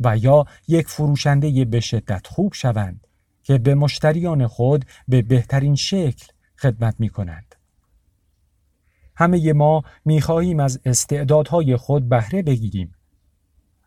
و 0.00 0.16
یا 0.16 0.46
یک 0.68 0.88
فروشنده 0.88 1.64
به 1.64 1.80
شدت 1.80 2.26
خوب 2.26 2.54
شوند 2.54 3.06
که 3.42 3.58
به 3.58 3.74
مشتریان 3.74 4.46
خود 4.46 4.84
به 5.08 5.22
بهترین 5.22 5.74
شکل 5.74 6.26
خدمت 6.58 6.94
می 6.98 7.08
کنند. 7.08 7.54
همه 9.16 9.52
ما 9.52 9.82
می 10.04 10.20
خواهیم 10.20 10.60
از 10.60 10.80
استعدادهای 10.84 11.76
خود 11.76 12.08
بهره 12.08 12.42
بگیریم. 12.42 12.94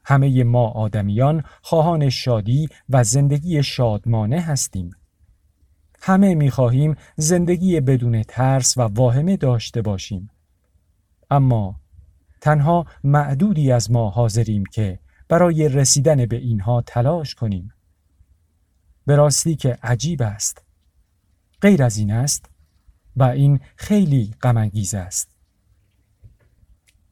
همه 0.05 0.43
ما 0.43 0.67
آدمیان 0.67 1.43
خواهان 1.61 2.09
شادی 2.09 2.69
و 2.89 3.03
زندگی 3.03 3.63
شادمانه 3.63 4.41
هستیم. 4.41 4.91
همه 6.01 6.35
می‌خواهیم 6.35 6.95
زندگی 7.15 7.79
بدون 7.79 8.23
ترس 8.23 8.77
و 8.77 8.81
واهمه 8.81 9.37
داشته 9.37 9.81
باشیم. 9.81 10.29
اما 11.29 11.79
تنها 12.41 12.85
معدودی 13.03 13.71
از 13.71 13.91
ما 13.91 14.09
حاضریم 14.09 14.63
که 14.65 14.99
برای 15.27 15.69
رسیدن 15.69 16.25
به 16.25 16.35
اینها 16.35 16.81
تلاش 16.81 17.35
کنیم. 17.35 17.73
به 19.05 19.15
راستی 19.15 19.55
که 19.55 19.77
عجیب 19.83 20.21
است. 20.21 20.63
غیر 21.61 21.83
از 21.83 21.97
این 21.97 22.11
است 22.11 22.49
و 23.15 23.23
این 23.23 23.59
خیلی 23.75 24.35
غمانگیز 24.41 24.93
است. 24.93 25.37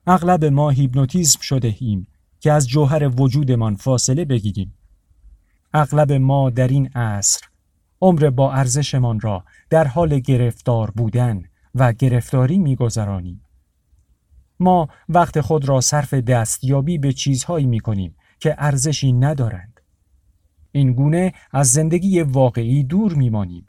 اغلب 0.07 0.45
ما 0.45 0.69
هیپنوتیزم 0.69 1.41
شده 1.41 1.75
ایم 1.79 2.07
که 2.39 2.51
از 2.51 2.67
جوهر 2.67 3.21
وجودمان 3.21 3.75
فاصله 3.75 4.25
بگیریم. 4.25 4.73
اغلب 5.73 6.11
ما 6.11 6.49
در 6.49 6.67
این 6.67 6.87
عصر 6.87 7.41
عمر 8.01 8.29
با 8.29 8.53
ارزشمان 8.53 9.19
را 9.19 9.45
در 9.69 9.87
حال 9.87 10.19
گرفتار 10.19 10.91
بودن 10.91 11.43
و 11.75 11.93
گرفتاری 11.93 12.59
میگذرانیم. 12.59 13.44
ما 14.59 14.87
وقت 15.09 15.41
خود 15.41 15.69
را 15.69 15.81
صرف 15.81 16.13
دستیابی 16.13 16.97
به 16.97 17.13
چیزهایی 17.13 17.65
می 17.65 17.79
کنیم 17.79 18.15
که 18.39 18.55
ارزشی 18.57 19.13
ندارند. 19.13 19.81
این 20.71 20.93
گونه 20.93 21.33
از 21.51 21.71
زندگی 21.71 22.21
واقعی 22.21 22.83
دور 22.83 23.13
میمانیم. 23.13 23.65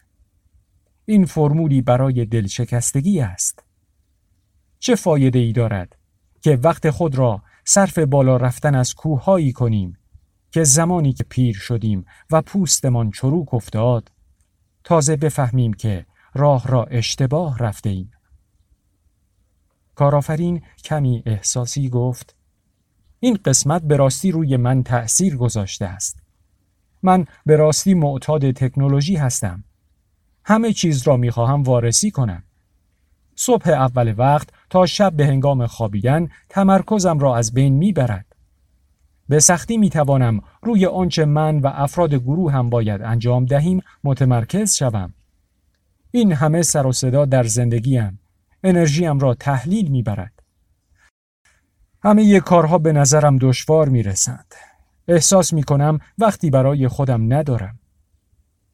این 1.04 1.24
فرمولی 1.24 1.82
برای 1.82 2.24
دلشکستگی 2.24 3.20
است. 3.20 3.64
چه 4.78 4.94
فایده 4.94 5.38
ای 5.38 5.52
دارد 5.52 5.96
که 6.40 6.56
وقت 6.62 6.90
خود 6.90 7.18
را 7.18 7.42
صرف 7.64 7.98
بالا 7.98 8.36
رفتن 8.36 8.74
از 8.74 8.94
کوههایی 8.94 9.52
کنیم 9.52 9.98
که 10.50 10.64
زمانی 10.64 11.12
که 11.12 11.24
پیر 11.24 11.56
شدیم 11.56 12.04
و 12.30 12.42
پوستمان 12.42 13.10
چروک 13.10 13.54
افتاد 13.54 14.12
تازه 14.84 15.16
بفهمیم 15.16 15.72
که 15.72 16.06
راه 16.34 16.68
را 16.68 16.84
اشتباه 16.84 17.58
رفته 17.58 17.90
ایم. 17.90 18.10
کارآفرین 19.96 20.62
کمی 20.84 21.22
احساسی 21.26 21.88
گفت 21.88 22.34
این 23.20 23.38
قسمت 23.44 23.82
به 23.82 23.96
راستی 23.96 24.32
روی 24.32 24.56
من 24.56 24.82
تأثیر 24.82 25.36
گذاشته 25.36 25.84
است. 25.84 26.18
من 27.02 27.26
به 27.46 27.56
راستی 27.56 27.94
معتاد 27.94 28.50
تکنولوژی 28.50 29.16
هستم. 29.16 29.64
همه 30.44 30.72
چیز 30.72 31.02
را 31.02 31.16
می‌خواهم 31.16 31.62
وارسی 31.62 32.10
کنم. 32.10 32.42
صبح 33.34 33.68
اول 33.68 34.14
وقت 34.18 34.48
تا 34.70 34.86
شب 34.86 35.12
به 35.12 35.26
هنگام 35.26 35.66
خوابیدن 35.66 36.28
تمرکزم 36.48 37.18
را 37.18 37.36
از 37.36 37.54
بین 37.54 37.74
می‌برد. 37.74 38.26
به 39.28 39.40
سختی 39.40 39.76
می 39.76 39.90
توانم 39.90 40.40
روی 40.62 40.86
آنچه 40.86 41.24
من 41.24 41.58
و 41.58 41.66
افراد 41.74 42.14
گروه 42.14 42.52
هم 42.52 42.70
باید 42.70 43.02
انجام 43.02 43.44
دهیم 43.44 43.80
متمرکز 44.04 44.74
شوم. 44.74 45.14
این 46.10 46.32
همه 46.32 46.62
سر 46.62 46.86
و 46.86 46.92
صدا 46.92 47.24
در 47.24 47.42
زندگیم 47.42 48.20
انرژیم 48.66 49.18
را 49.18 49.34
تحلیل 49.34 49.88
می 49.88 50.02
برد. 50.02 50.42
همه 52.02 52.24
ی 52.24 52.40
کارها 52.40 52.78
به 52.78 52.92
نظرم 52.92 53.38
دشوار 53.38 53.88
می 53.88 54.02
رسند. 54.02 54.54
احساس 55.08 55.52
می 55.52 55.62
کنم 55.62 55.98
وقتی 56.18 56.50
برای 56.50 56.88
خودم 56.88 57.34
ندارم. 57.34 57.78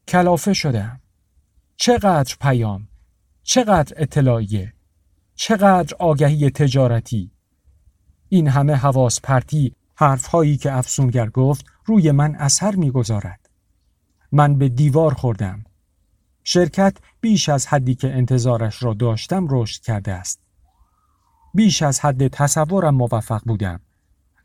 کلافه 0.07 0.53
شدم. 0.53 1.01
چقدر 1.75 2.35
پیام، 2.41 2.87
چقدر 3.43 3.93
اطلاعیه، 3.97 4.73
چقدر 5.35 5.95
آگهی 5.99 6.49
تجارتی. 6.49 7.31
این 8.29 8.47
همه 8.47 8.73
حواس 8.73 9.21
پرتی 9.21 9.75
حرفهایی 9.95 10.57
که 10.57 10.73
افسونگر 10.73 11.29
گفت 11.29 11.65
روی 11.85 12.11
من 12.11 12.35
اثر 12.35 12.75
می‌گذارد. 12.75 13.49
من 14.31 14.57
به 14.57 14.69
دیوار 14.69 15.13
خوردم. 15.13 15.63
شرکت 16.43 16.97
بیش 17.21 17.49
از 17.49 17.67
حدی 17.67 17.95
که 17.95 18.13
انتظارش 18.13 18.83
را 18.83 18.93
داشتم 18.93 19.47
رشد 19.49 19.81
کرده 19.81 20.11
است. 20.11 20.39
بیش 21.53 21.81
از 21.81 21.99
حد 21.99 22.27
تصورم 22.27 22.95
موفق 22.95 23.41
بودم. 23.45 23.79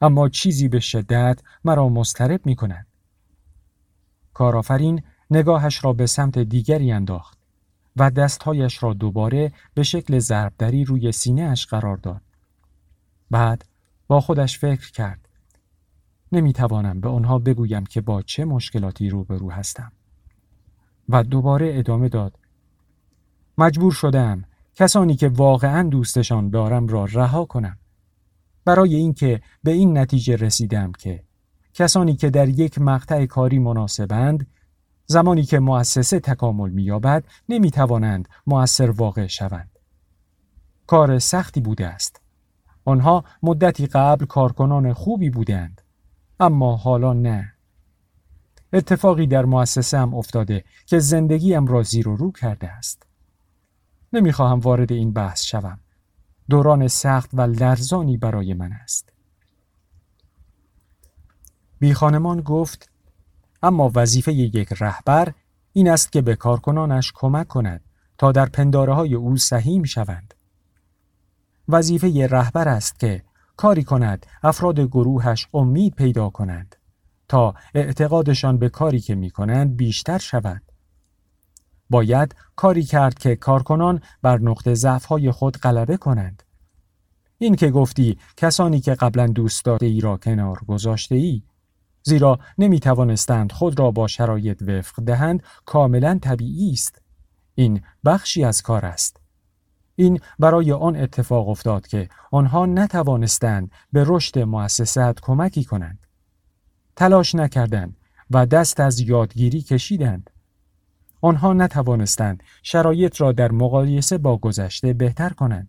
اما 0.01 0.29
چیزی 0.29 0.69
به 0.69 0.81
شدت 0.81 1.41
مرا 1.65 1.89
مسترب 1.89 2.47
می 2.47 2.57
کند. 2.57 2.87
کارآفرین 4.35 5.03
نگاهش 5.31 5.85
را 5.85 5.93
به 5.93 6.07
سمت 6.07 6.39
دیگری 6.39 6.93
انداخت 6.93 7.39
و 7.97 8.11
دستهایش 8.11 8.83
را 8.83 8.93
دوباره 8.93 9.53
به 9.75 9.83
شکل 9.83 10.19
ضربدری 10.19 10.85
روی 10.85 11.13
سینه 11.13 11.43
اش 11.43 11.67
قرار 11.67 11.97
داد. 11.97 12.23
بعد 13.31 13.65
با 14.09 14.21
خودش 14.21 14.59
فکر 14.59 14.93
کرد. 14.93 15.29
نمی‌توانم 16.33 17.01
به 17.01 17.09
آنها 17.09 17.39
بگویم 17.39 17.87
که 17.87 18.01
با 18.01 18.23
چه 18.23 18.45
مشکلاتی 18.45 19.09
روبرو 19.09 19.51
هستم. 19.51 19.93
و 21.09 21.23
دوباره 21.23 21.79
ادامه 21.79 22.09
داد. 22.09 22.39
مجبور 23.59 23.93
شدم 23.93 24.45
کسانی 24.75 25.17
که 25.17 25.29
واقعا 25.29 25.89
دوستشان 25.89 26.51
دارم 26.51 26.87
را 26.87 27.05
رها 27.05 27.45
کنم. 27.45 27.79
برای 28.65 28.95
اینکه 28.95 29.41
به 29.63 29.71
این 29.71 29.99
نتیجه 29.99 30.37
رسیدم 30.37 30.93
که 30.93 31.25
کسانی 31.75 32.17
که 32.17 32.31
در 32.31 32.49
یک 32.49 32.79
مقطع 32.79 33.27
کاری 33.27 33.59
مناسبند 33.59 34.47
زمانی 35.07 35.43
که 35.43 35.59
مؤسسه 35.59 36.21
تکامل 36.21 36.71
می‌یابد 36.71 37.25
نمی‌توانند 37.49 38.29
مؤثر 38.47 38.91
واقع 38.91 39.27
شوند. 39.27 39.79
کار 40.87 41.19
سختی 41.19 41.61
بوده 41.61 41.87
است. 41.87 42.21
آنها 42.85 43.25
مدتی 43.43 43.87
قبل 43.87 44.27
کارکنان 44.27 44.93
خوبی 44.93 45.31
بودند. 45.31 45.81
اما 46.41 46.77
حالا 46.77 47.13
نه 47.13 47.53
اتفاقی 48.73 49.27
در 49.27 49.45
مؤسسه 49.45 49.99
هم 49.99 50.15
افتاده 50.15 50.65
که 50.87 50.99
زندگیم 50.99 51.67
را 51.67 51.83
زیر 51.83 52.09
و 52.09 52.17
رو 52.17 52.33
کرده 52.33 52.69
است. 52.69 53.03
نمی‌خواهم 54.13 54.59
وارد 54.59 54.93
این 54.93 55.13
بحث 55.13 55.45
شوم. 55.45 55.81
دوران 56.51 56.89
سخت 56.89 57.31
و 57.33 57.41
لرزانی 57.41 58.17
برای 58.17 58.55
من 58.55 58.73
است. 58.73 59.13
بی 61.79 61.95
خانمان 61.95 62.41
گفت 62.41 62.91
اما 63.63 63.93
وظیفه 63.95 64.33
یک 64.33 64.73
رهبر 64.79 65.33
این 65.73 65.89
است 65.91 66.13
که 66.13 66.23
به 66.23 66.37
کارکنانش 66.37 67.13
کمک 67.15 67.49
کند 67.49 67.81
تا 68.19 68.33
در 68.33 68.47
پنداره 68.47 68.95
های 68.95 69.15
او 69.15 69.37
سهیم 69.37 69.85
شوند. 69.85 70.35
وظیفه 71.69 72.27
رهبر 72.27 72.69
است 72.69 72.99
که 72.99 73.23
کاری 73.57 73.85
کند 73.85 74.27
افراد 74.43 74.81
گروهش 74.81 75.49
امید 75.55 75.95
پیدا 75.95 76.31
کنند. 76.31 76.77
تا 77.29 77.55
اعتقادشان 77.75 78.59
به 78.59 78.69
کاری 78.69 79.01
که 79.01 79.15
می 79.15 79.31
کنند 79.31 79.77
بیشتر 79.77 80.19
شود. 80.19 80.63
باید 81.91 82.35
کاری 82.57 82.83
کرد 82.83 83.19
که 83.19 83.37
کارکنان 83.37 84.03
بر 84.23 84.39
نقطه 84.39 84.75
ضعف‌های 84.75 85.31
خود 85.31 85.57
غلبه 85.57 85.97
کنند. 85.97 86.43
این 87.39 87.57
که 87.57 87.71
گفتی 87.71 88.19
کسانی 88.37 88.81
که 88.81 88.95
قبلا 88.95 89.27
دوست 89.27 89.69
ای 89.69 90.01
را 90.01 90.17
کنار 90.17 90.59
گذاشته 90.69 91.15
ای 91.15 91.43
زیرا 92.03 92.39
نمی 92.59 92.81
توانستند 92.81 93.53
خود 93.53 93.79
را 93.79 93.91
با 93.91 94.07
شرایط 94.07 94.63
وفق 94.63 95.03
دهند 95.03 95.43
کاملا 95.67 96.19
طبیعی 96.23 96.73
است. 96.73 97.03
این 97.55 97.81
بخشی 98.05 98.45
از 98.45 98.63
کار 98.63 98.87
است. 98.87 99.21
این 99.97 100.21
برای 100.39 100.73
آن 100.73 100.97
اتفاق 100.97 101.49
افتاد 101.49 101.87
که 101.87 102.09
آنها 102.31 102.67
نتوانستند 102.67 103.71
به 103.93 104.05
رشد 104.07 104.39
مؤسسات 104.39 105.21
کمکی 105.21 105.65
کنند. 105.65 106.08
تلاش 106.99 107.35
نکردند 107.35 107.97
و 108.31 108.47
دست 108.47 108.81
از 108.81 109.01
یادگیری 109.01 109.63
کشیدند. 109.63 110.31
آنها 111.21 111.53
نتوانستند 111.53 112.43
شرایط 112.63 113.21
را 113.21 113.33
در 113.33 113.53
مقایسه 113.53 114.19
با 114.19 114.37
گذشته 114.37 114.93
بهتر 114.93 115.31
کنند. 115.31 115.69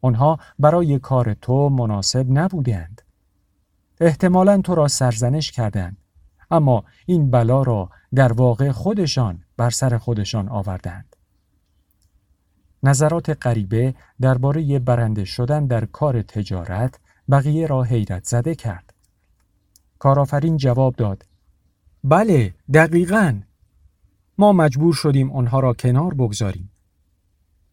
آنها 0.00 0.38
برای 0.58 0.98
کار 0.98 1.34
تو 1.34 1.68
مناسب 1.68 2.26
نبودند. 2.30 3.02
احتمالا 4.00 4.60
تو 4.60 4.74
را 4.74 4.88
سرزنش 4.88 5.52
کردند. 5.52 5.96
اما 6.50 6.84
این 7.06 7.30
بلا 7.30 7.62
را 7.62 7.90
در 8.14 8.32
واقع 8.32 8.72
خودشان 8.72 9.42
بر 9.56 9.70
سر 9.70 9.98
خودشان 9.98 10.48
آوردند. 10.48 11.16
نظرات 12.82 13.46
غریبه 13.46 13.94
درباره 14.20 14.78
برنده 14.78 15.24
شدن 15.24 15.66
در 15.66 15.84
کار 15.84 16.22
تجارت 16.22 17.00
بقیه 17.30 17.66
را 17.66 17.82
حیرت 17.82 18.24
زده 18.24 18.54
کرد. 18.54 18.95
کارآفرین 20.06 20.56
جواب 20.56 20.96
داد: 20.96 21.26
بله، 22.04 22.54
دقیقا. 22.74 23.40
ما 24.38 24.52
مجبور 24.52 24.94
شدیم 24.94 25.32
آنها 25.32 25.60
را 25.60 25.72
کنار 25.72 26.14
بگذاریم. 26.14 26.70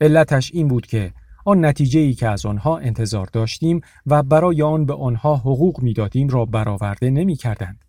علتش 0.01 0.51
این 0.53 0.67
بود 0.67 0.85
که 0.85 1.13
آن 1.45 1.65
نتیجه 1.65 1.99
ای 1.99 2.13
که 2.13 2.27
از 2.27 2.45
آنها 2.45 2.77
انتظار 2.77 3.29
داشتیم 3.33 3.81
و 4.05 4.23
برای 4.23 4.61
آن 4.61 4.85
به 4.85 4.93
آنها 4.93 5.35
حقوق 5.35 5.81
می‌دادیم 5.81 6.27
را 6.27 6.45
برآورده 6.45 7.09
نمی 7.09 7.35
کردند. 7.35 7.85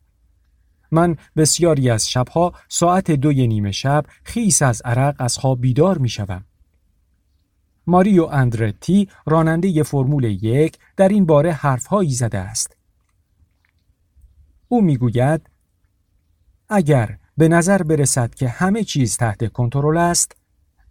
من 0.91 1.17
بسیاری 1.37 1.91
از 1.91 2.11
شبها 2.11 2.53
ساعت 2.69 3.11
دوی 3.11 3.47
نیمه 3.47 3.73
شب 3.73 4.05
خیس 4.25 4.63
از 4.63 4.83
عرق 4.85 5.17
از 5.19 5.39
خواب 5.39 5.61
بیدار 5.61 5.99
می 5.99 6.09
شوم. 6.09 6.45
ماریو 7.87 8.25
اندرتی 8.25 9.09
راننده 9.27 9.83
فرمول 9.83 10.25
یک 10.25 10.79
در 10.97 11.09
این 11.09 11.27
باره 11.27 11.53
حرفهایی 11.53 12.11
زده 12.11 12.39
است. 12.39 12.74
او 14.75 14.83
می‌گوید 14.83 15.51
اگر 16.69 17.19
به 17.37 17.49
نظر 17.49 17.83
برسد 17.83 18.35
که 18.35 18.49
همه 18.49 18.85
چیز 18.85 19.17
تحت 19.17 19.53
کنترل 19.53 19.97
است 19.97 20.37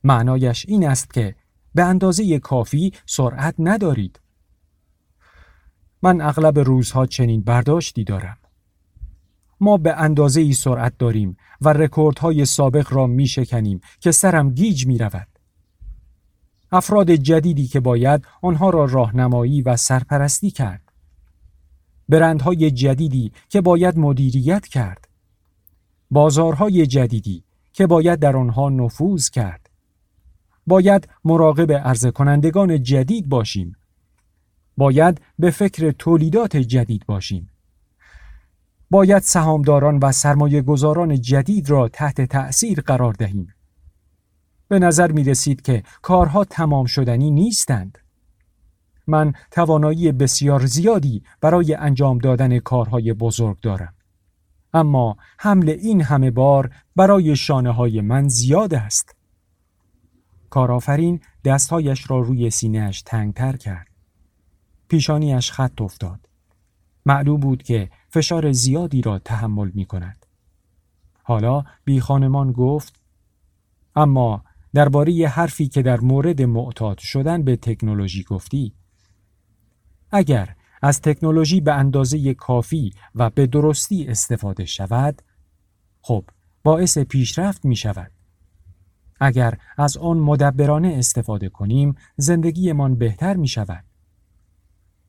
معنایش 0.03 0.65
این 0.67 0.87
است 0.87 1.13
که 1.13 1.35
به 1.75 1.83
اندازه 1.83 2.39
کافی 2.39 2.93
سرعت 3.05 3.55
ندارید 3.59 4.19
من 6.01 6.21
اغلب 6.21 6.59
روزها 6.59 7.05
چنین 7.05 7.41
برداشتی 7.41 8.03
دارم 8.03 8.37
ما 9.59 9.77
به 9.77 9.93
اندازه 9.93 10.41
ای 10.41 10.53
سرعت 10.53 10.97
داریم 10.97 11.37
و 11.61 11.69
رکوردهای 11.69 12.45
سابق 12.45 12.93
را 12.93 13.07
می 13.07 13.27
شکنیم 13.27 13.81
که 13.99 14.11
سرم 14.11 14.49
گیج 14.49 14.87
می 14.87 14.97
رود. 14.97 15.27
افراد 16.71 17.11
جدیدی 17.11 17.67
که 17.67 17.79
باید 17.79 18.25
آنها 18.41 18.69
را 18.69 18.85
راهنمایی 18.85 19.61
و 19.61 19.75
سرپرستی 19.75 20.51
کرد. 20.51 20.82
برندهای 22.13 22.71
جدیدی 22.71 23.31
که 23.49 23.61
باید 23.61 23.97
مدیریت 23.97 24.67
کرد. 24.67 25.07
بازارهای 26.11 26.85
جدیدی 26.85 27.43
که 27.73 27.87
باید 27.87 28.19
در 28.19 28.37
آنها 28.37 28.69
نفوذ 28.69 29.29
کرد. 29.29 29.69
باید 30.67 31.07
مراقب 31.25 31.71
عرضه 31.71 32.11
کنندگان 32.11 32.83
جدید 32.83 33.29
باشیم. 33.29 33.75
باید 34.77 35.21
به 35.39 35.51
فکر 35.51 35.91
تولیدات 35.91 36.57
جدید 36.57 37.05
باشیم. 37.05 37.49
باید 38.89 39.23
سهامداران 39.23 39.97
و 39.97 40.11
سرمایه 40.11 40.61
گذاران 40.61 41.21
جدید 41.21 41.69
را 41.69 41.87
تحت 41.87 42.21
تأثیر 42.21 42.81
قرار 42.81 43.13
دهیم. 43.13 43.53
به 44.67 44.79
نظر 44.79 45.11
می 45.11 45.23
رسید 45.23 45.61
که 45.61 45.83
کارها 46.01 46.43
تمام 46.43 46.85
شدنی 46.85 47.31
نیستند. 47.31 47.97
من 49.07 49.33
توانایی 49.51 50.11
بسیار 50.11 50.65
زیادی 50.65 51.23
برای 51.41 51.73
انجام 51.73 52.17
دادن 52.17 52.59
کارهای 52.59 53.13
بزرگ 53.13 53.59
دارم. 53.59 53.93
اما 54.73 55.17
حمل 55.39 55.69
این 55.69 56.01
همه 56.01 56.31
بار 56.31 56.69
برای 56.95 57.35
شانه 57.35 57.71
های 57.71 58.01
من 58.01 58.27
زیاد 58.27 58.73
است. 58.73 59.15
کارآفرین 60.49 61.19
دستهایش 61.45 62.11
را 62.11 62.19
روی 62.19 62.49
سینهش 62.49 63.01
تنگتر 63.01 63.57
کرد. 63.57 63.87
پیشانیش 64.87 65.51
خط 65.51 65.81
افتاد. 65.81 66.29
معلوم 67.05 67.39
بود 67.39 67.63
که 67.63 67.89
فشار 68.09 68.51
زیادی 68.51 69.01
را 69.01 69.19
تحمل 69.19 69.71
می 69.73 69.85
کند. 69.85 70.25
حالا 71.23 71.63
بی 71.85 71.99
خانمان 71.99 72.51
گفت 72.51 73.01
اما 73.95 74.43
درباره 74.73 75.27
حرفی 75.27 75.67
که 75.67 75.81
در 75.81 75.99
مورد 75.99 76.41
معتاد 76.41 76.97
شدن 76.97 77.43
به 77.43 77.55
تکنولوژی 77.55 78.23
گفتی 78.23 78.73
اگر 80.13 80.55
از 80.81 81.01
تکنولوژی 81.01 81.61
به 81.61 81.73
اندازه 81.73 82.33
کافی 82.33 82.93
و 83.15 83.29
به 83.29 83.47
درستی 83.47 84.07
استفاده 84.07 84.65
شود 84.65 85.21
خب 86.01 86.25
باعث 86.63 86.97
پیشرفت 86.97 87.65
می 87.65 87.75
شود 87.75 88.11
اگر 89.19 89.57
از 89.77 89.97
آن 89.97 90.17
مدبرانه 90.17 90.95
استفاده 90.97 91.49
کنیم 91.49 91.95
زندگیمان 92.17 92.95
بهتر 92.95 93.35
می 93.35 93.47
شود 93.47 93.83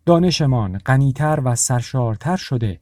دانشمان 0.06 0.78
غنیتر 0.78 1.40
و 1.44 1.54
سرشارتر 1.54 2.36
شده 2.36 2.80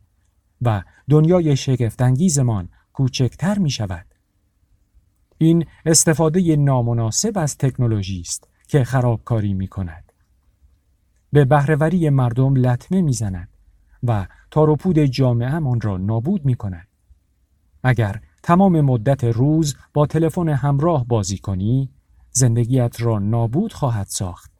و 0.63 0.83
دنیای 1.11 1.57
شگفتانگیزمان 1.57 2.69
کوچکتر 2.93 3.59
می 3.59 3.71
شود. 3.71 4.07
این 5.39 5.67
استفاده 5.87 6.57
نامناسب 6.57 7.39
از 7.39 7.59
تکنولوژی 7.59 8.21
است 8.21 8.49
که 8.69 8.85
خرابکاری 8.85 9.55
می 9.55 9.69
کند. 9.69 10.12
به 11.33 11.45
بهرهوری 11.45 12.11
مردم 12.11 12.55
لطمه 12.55 13.03
می 13.03 13.13
زند 13.13 13.49
و 14.03 14.27
تاروپود 14.51 14.99
جامعهمان 14.99 15.81
را 15.81 15.97
نابود 15.97 16.45
می 16.45 16.55
کند. 16.55 16.89
اگر 17.83 18.21
تمام 18.43 18.81
مدت 18.81 19.25
روز 19.25 19.77
با 19.95 20.07
تلفن 20.07 20.49
همراه 20.49 21.07
بازی 21.07 21.39
کنی، 21.39 21.91
زندگیت 22.31 22.97
را 23.01 23.19
نابود 23.19 23.73
خواهد 23.73 24.07
ساخت. 24.07 24.53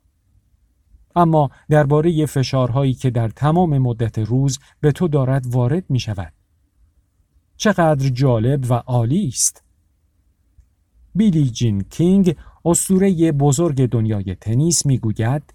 اما 1.17 1.51
درباره 1.71 2.27
فشارهایی 2.27 2.95
که 2.95 3.11
در 3.11 3.29
تمام 3.29 3.79
مدت 3.79 4.19
روز 4.19 4.59
به 4.81 4.93
تو 4.93 5.09
دارد 5.09 5.47
وارد 5.55 5.91
می 5.91 6.01
شود. 6.01 6.33
چقدر 7.57 8.09
جالب 8.09 8.71
و 8.71 8.75
عالی 8.75 9.29
است. 9.29 9.65
بیلی 11.15 11.51
جین 11.51 11.81
کینگ 11.81 12.37
اسطوره 12.65 13.33
بزرگ 13.33 13.87
دنیای 13.87 14.35
تنیس 14.35 14.87
می‌گوید 14.87 15.55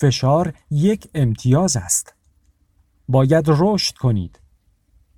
فشار 0.00 0.52
یک 0.70 1.08
امتیاز 1.14 1.76
است. 1.76 2.14
باید 3.08 3.44
رشد 3.48 3.96
کنید. 3.96 4.40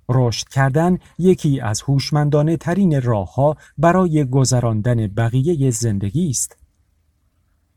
رشد 0.09 0.47
کردن 0.47 0.97
یکی 1.17 1.59
از 1.59 1.81
هوشمندانه 1.81 2.57
ترین 2.57 3.01
راه 3.01 3.57
برای 3.77 4.25
گذراندن 4.25 5.07
بقیه 5.07 5.71
زندگی 5.71 6.29
است. 6.29 6.57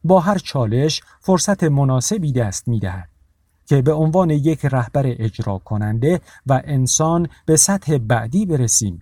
با 0.04 0.20
هر 0.20 0.38
چالش 0.38 1.02
فرصت 1.20 1.64
مناسبی 1.64 2.32
دست 2.32 2.68
می 2.68 2.80
دهد 2.80 3.08
که 3.66 3.82
به 3.82 3.92
عنوان 3.92 4.30
یک 4.30 4.64
رهبر 4.64 5.02
اجرا 5.06 5.58
کننده 5.58 6.20
و 6.46 6.62
انسان 6.64 7.28
به 7.46 7.56
سطح 7.56 7.98
بعدی 7.98 8.46
برسیم. 8.46 8.98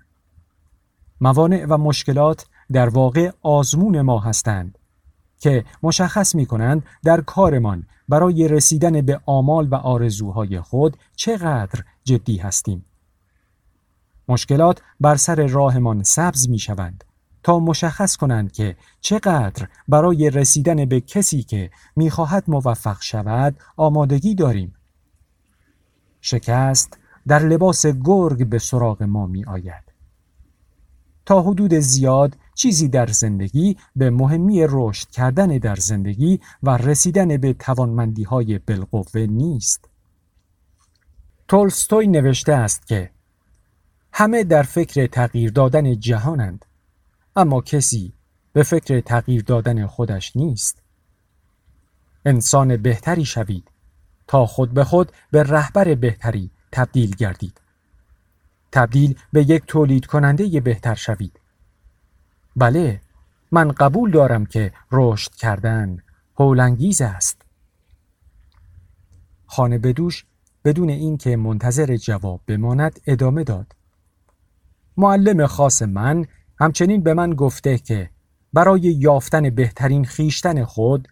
موانع 1.21 1.67
و 1.69 1.79
مشکلات 1.79 2.47
در 2.73 2.89
واقع 2.89 3.31
آزمون 3.43 4.01
ما 4.01 4.19
هستند 4.19 4.79
که 5.43 5.65
مشخص 5.83 6.35
می 6.35 6.47
کنند 6.47 6.83
در 7.05 7.21
کارمان 7.21 7.87
برای 8.09 8.49
رسیدن 8.49 9.01
به 9.01 9.21
آمال 9.27 9.69
و 9.69 9.75
آرزوهای 9.75 10.61
خود 10.61 10.97
چقدر 11.17 11.85
جدی 12.05 12.37
هستیم. 12.37 12.85
مشکلات 14.29 14.83
بر 15.01 15.17
سر 15.17 15.47
راهمان 15.47 16.03
سبز 16.03 16.49
می 16.49 16.59
شوند 16.59 17.05
تا 17.43 17.59
مشخص 17.59 18.17
کنند 18.17 18.53
که 18.53 18.77
چقدر 19.01 19.69
برای 19.89 20.31
رسیدن 20.31 20.85
به 20.85 21.01
کسی 21.01 21.43
که 21.43 21.71
می‌خواهد 21.97 22.45
موفق 22.49 23.03
شود 23.03 23.57
آمادگی 23.77 24.35
داریم. 24.35 24.75
شکست 26.21 26.99
در 27.27 27.39
لباس 27.39 27.87
گرگ 27.87 28.47
به 28.47 28.59
سراغ 28.59 29.03
ما 29.03 29.27
می 29.27 29.45
آید. 29.45 29.85
تا 31.27 31.43
حدود 31.43 31.75
زیاد 31.75 32.37
چیزی 32.55 32.89
در 32.89 33.07
زندگی 33.07 33.77
به 33.97 34.11
مهمی 34.11 34.67
رشد 34.69 35.11
کردن 35.11 35.47
در 35.47 35.77
زندگی 35.77 36.41
و 36.63 36.77
رسیدن 36.77 37.37
به 37.37 37.53
توانمندی 37.53 38.23
های 38.23 38.59
بالقوه 38.59 39.21
نیست. 39.21 39.89
تولستوی 41.49 42.07
نوشته 42.07 42.53
است 42.53 42.87
که 42.87 43.11
همه 44.13 44.45
در 44.45 44.63
فکر 44.63 45.07
تغییر 45.07 45.51
دادن 45.51 46.01
جهانند 46.01 46.65
اما 47.37 47.61
کسی 47.61 48.13
به 48.53 48.63
فکر 48.63 49.01
تغییر 49.01 49.43
دادن 49.43 49.87
خودش 49.87 50.37
نیست. 50.37 50.83
انسان 52.25 52.77
بهتری 52.77 53.25
شوید 53.25 53.71
تا 54.27 54.47
خود 54.47 54.75
به 54.75 54.85
خود 54.85 55.13
به 55.31 55.43
رهبر 55.43 55.95
بهتری 55.95 56.51
تبدیل 56.73 57.15
گردید. 57.15 57.61
تبدیل 58.73 59.19
به 59.33 59.51
یک 59.51 59.63
تولید 59.67 60.07
کننده 60.07 60.61
بهتر 60.61 60.95
شوید. 60.95 61.42
بله، 62.57 63.01
من 63.51 63.73
قبول 63.73 64.11
دارم 64.11 64.47
که 64.47 64.73
رشد 64.93 65.35
کردن 65.35 65.99
هولانگیز 66.39 67.03
است. 67.03 67.43
خانه 69.47 69.79
بدوش 69.79 70.25
بدون 70.65 70.89
اینکه 70.91 71.37
منتظر 71.37 71.97
جواب 71.97 72.41
بماند 72.47 73.01
ادامه 73.07 73.45
داد. 73.45 73.75
معلم 74.97 75.47
خاص 75.47 75.83
من 75.83 76.27
همچنین 76.61 77.03
به 77.03 77.15
من 77.15 77.35
گفته 77.35 77.79
که 77.79 78.11
برای 78.53 78.81
یافتن 78.81 79.51
بهترین 79.51 80.05
خیشتن 80.05 80.65
خود 80.65 81.09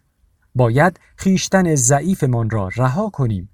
باید 0.55 1.01
خیشتن 1.17 1.75
ضعیفمان 1.75 2.51
را 2.51 2.69
رها 2.77 3.11
کنیم 3.11 3.49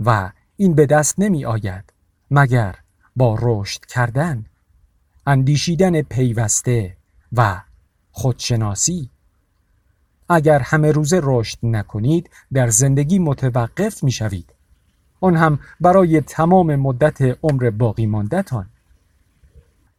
و 0.00 0.32
این 0.56 0.74
به 0.74 0.86
دست 0.86 1.14
نمی 1.18 1.44
آید 1.44 1.92
مگر 2.30 2.74
با 3.16 3.38
رشد 3.42 3.84
کردن 3.86 4.44
اندیشیدن 5.26 6.02
پیوسته 6.02 6.96
و 7.36 7.62
خودشناسی. 8.10 9.10
اگر 10.28 10.58
همه 10.58 10.92
روزه 10.92 11.20
رشد 11.22 11.58
نکنید 11.62 12.30
در 12.52 12.68
زندگی 12.68 13.18
متوقف 13.18 14.04
می 14.04 14.12
شوید 14.12 14.54
آن 15.20 15.36
هم 15.36 15.58
برای 15.80 16.20
تمام 16.20 16.76
مدت 16.76 17.38
عمر 17.42 17.70
باقی 17.70 18.06
ماندتان. 18.06 18.66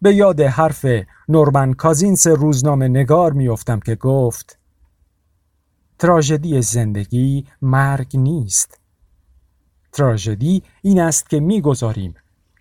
به 0.02 0.14
یاد 0.14 0.42
حرف 0.42 0.86
نورمن 1.30 1.74
کازینس 1.74 2.28
روزنامه 2.28 2.88
نگار 2.88 3.34
میافتم 3.34 3.80
که 3.80 3.96
گفت 3.96 4.60
تراژدی 6.00 6.62
زندگی 6.62 7.48
مرگ 7.62 8.18
نیست. 8.18 8.80
تراژدی 9.92 10.64
این 10.82 11.00
است 11.00 11.30
که 11.30 11.40
می‌گذاریم. 11.40 12.16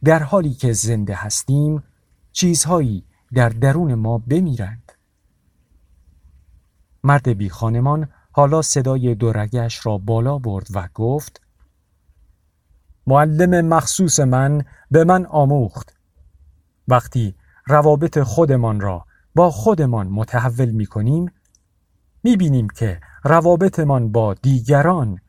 در 0.04 0.22
حالی 0.22 0.54
که 0.54 0.72
زنده 0.72 1.14
هستیم 1.14 1.82
چیزهایی 2.32 3.04
در 3.35 3.49
درون 3.49 3.94
ما 3.94 4.18
بمیرند 4.18 4.92
مرد 7.05 7.29
بی 7.29 7.49
خانمان 7.49 8.09
حالا 8.33 8.62
صدای 8.62 9.14
دورگش 9.14 9.87
را 9.87 9.99
بالا 9.99 10.38
برد 10.38 10.66
و 10.75 10.88
گفت 10.94 11.40
معلم 13.07 13.66
مخصوص 13.66 14.20
من 14.20 14.64
به 14.90 15.05
من 15.05 15.27
آموخت 15.27 15.97
وقتی 16.88 17.35
روابط 17.66 18.18
خودمان 18.18 18.81
را 18.81 19.07
با 19.35 19.51
خودمان 19.51 20.09
متحول 20.09 20.70
می 20.70 20.87
کنیم 20.87 21.33
می 22.23 22.37
بینیم 22.37 22.68
که 22.68 23.01
روابطمان 23.25 24.12
با 24.12 24.35
دیگران 24.35 25.20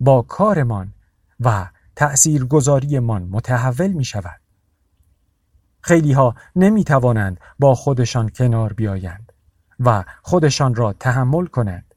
با 0.00 0.22
کارمان 0.22 0.94
و 1.40 1.70
تأثیرگذاریمان 1.96 3.22
متحول 3.22 3.92
می 3.92 4.04
شود. 4.04 4.41
خیلی 5.82 6.12
ها 6.12 6.34
نمی 6.56 6.84
توانند 6.84 7.40
با 7.58 7.74
خودشان 7.74 8.28
کنار 8.28 8.72
بیایند 8.72 9.32
و 9.80 10.04
خودشان 10.22 10.74
را 10.74 10.92
تحمل 10.92 11.46
کنند. 11.46 11.94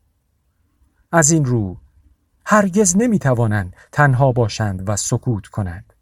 از 1.12 1.32
این 1.32 1.46
رو 1.46 1.78
هرگز 2.46 2.98
نمی 2.98 3.20
توانند 3.20 3.76
تنها 3.92 4.32
باشند 4.32 4.90
و 4.90 4.96
سکوت 4.96 5.48
کنند. 5.48 5.94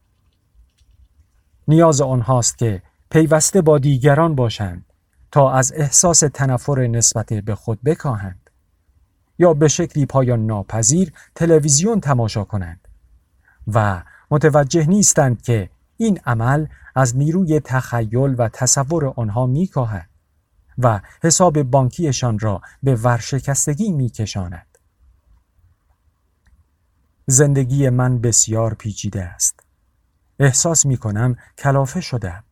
نیاز 1.67 2.02
آنهاست 2.02 2.58
که 2.58 2.82
پیوسته 3.10 3.62
با 3.62 3.78
دیگران 3.78 4.36
باشند 4.36 4.86
تا 5.32 5.52
از 5.52 5.74
احساس 5.76 6.19
تنفر 6.19 6.88
نسبت 6.88 7.34
به 7.34 7.56
خود 7.56 7.84
بکاهند 7.84 8.50
یا 9.39 9.54
به 9.54 9.67
شکلی 9.67 10.06
پایان 10.06 10.46
ناپذیر 10.46 11.13
تلویزیون 11.36 12.00
تماشا 12.00 12.43
کنند 12.43 12.88
و 13.67 14.04
متوجه 14.32 14.86
نیستند 14.88 15.41
که 15.41 15.69
این 16.04 16.20
عمل 16.26 16.66
از 16.96 17.18
نیروی 17.18 17.60
تخیل 17.60 18.36
و 18.38 18.50
تصور 18.50 19.13
آنها 19.16 19.46
میکاهد 19.46 20.10
و 20.78 21.02
حساب 21.24 21.63
بانکیشان 21.63 22.39
را 22.39 22.62
به 22.84 22.96
ورشکستگی 22.96 23.92
میکشاند. 23.92 24.78
زندگی 27.28 27.89
من 27.89 28.22
بسیار 28.22 28.74
پیچیده 28.74 29.24
است. 29.24 29.60
احساس 30.39 30.86
می 30.86 30.98
کنم 30.98 31.36
کلافه 31.58 32.02
شدم. 32.02 32.44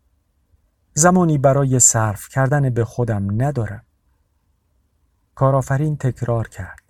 زمانی 0.93 1.37
برای 1.37 1.79
صرف 1.79 2.29
کردن 2.29 2.69
به 2.69 2.85
خودم 2.85 3.43
ندارم. 3.43 3.83
کارآفرین 5.35 5.97
تکرار 5.97 6.47
کرد. 6.47 6.81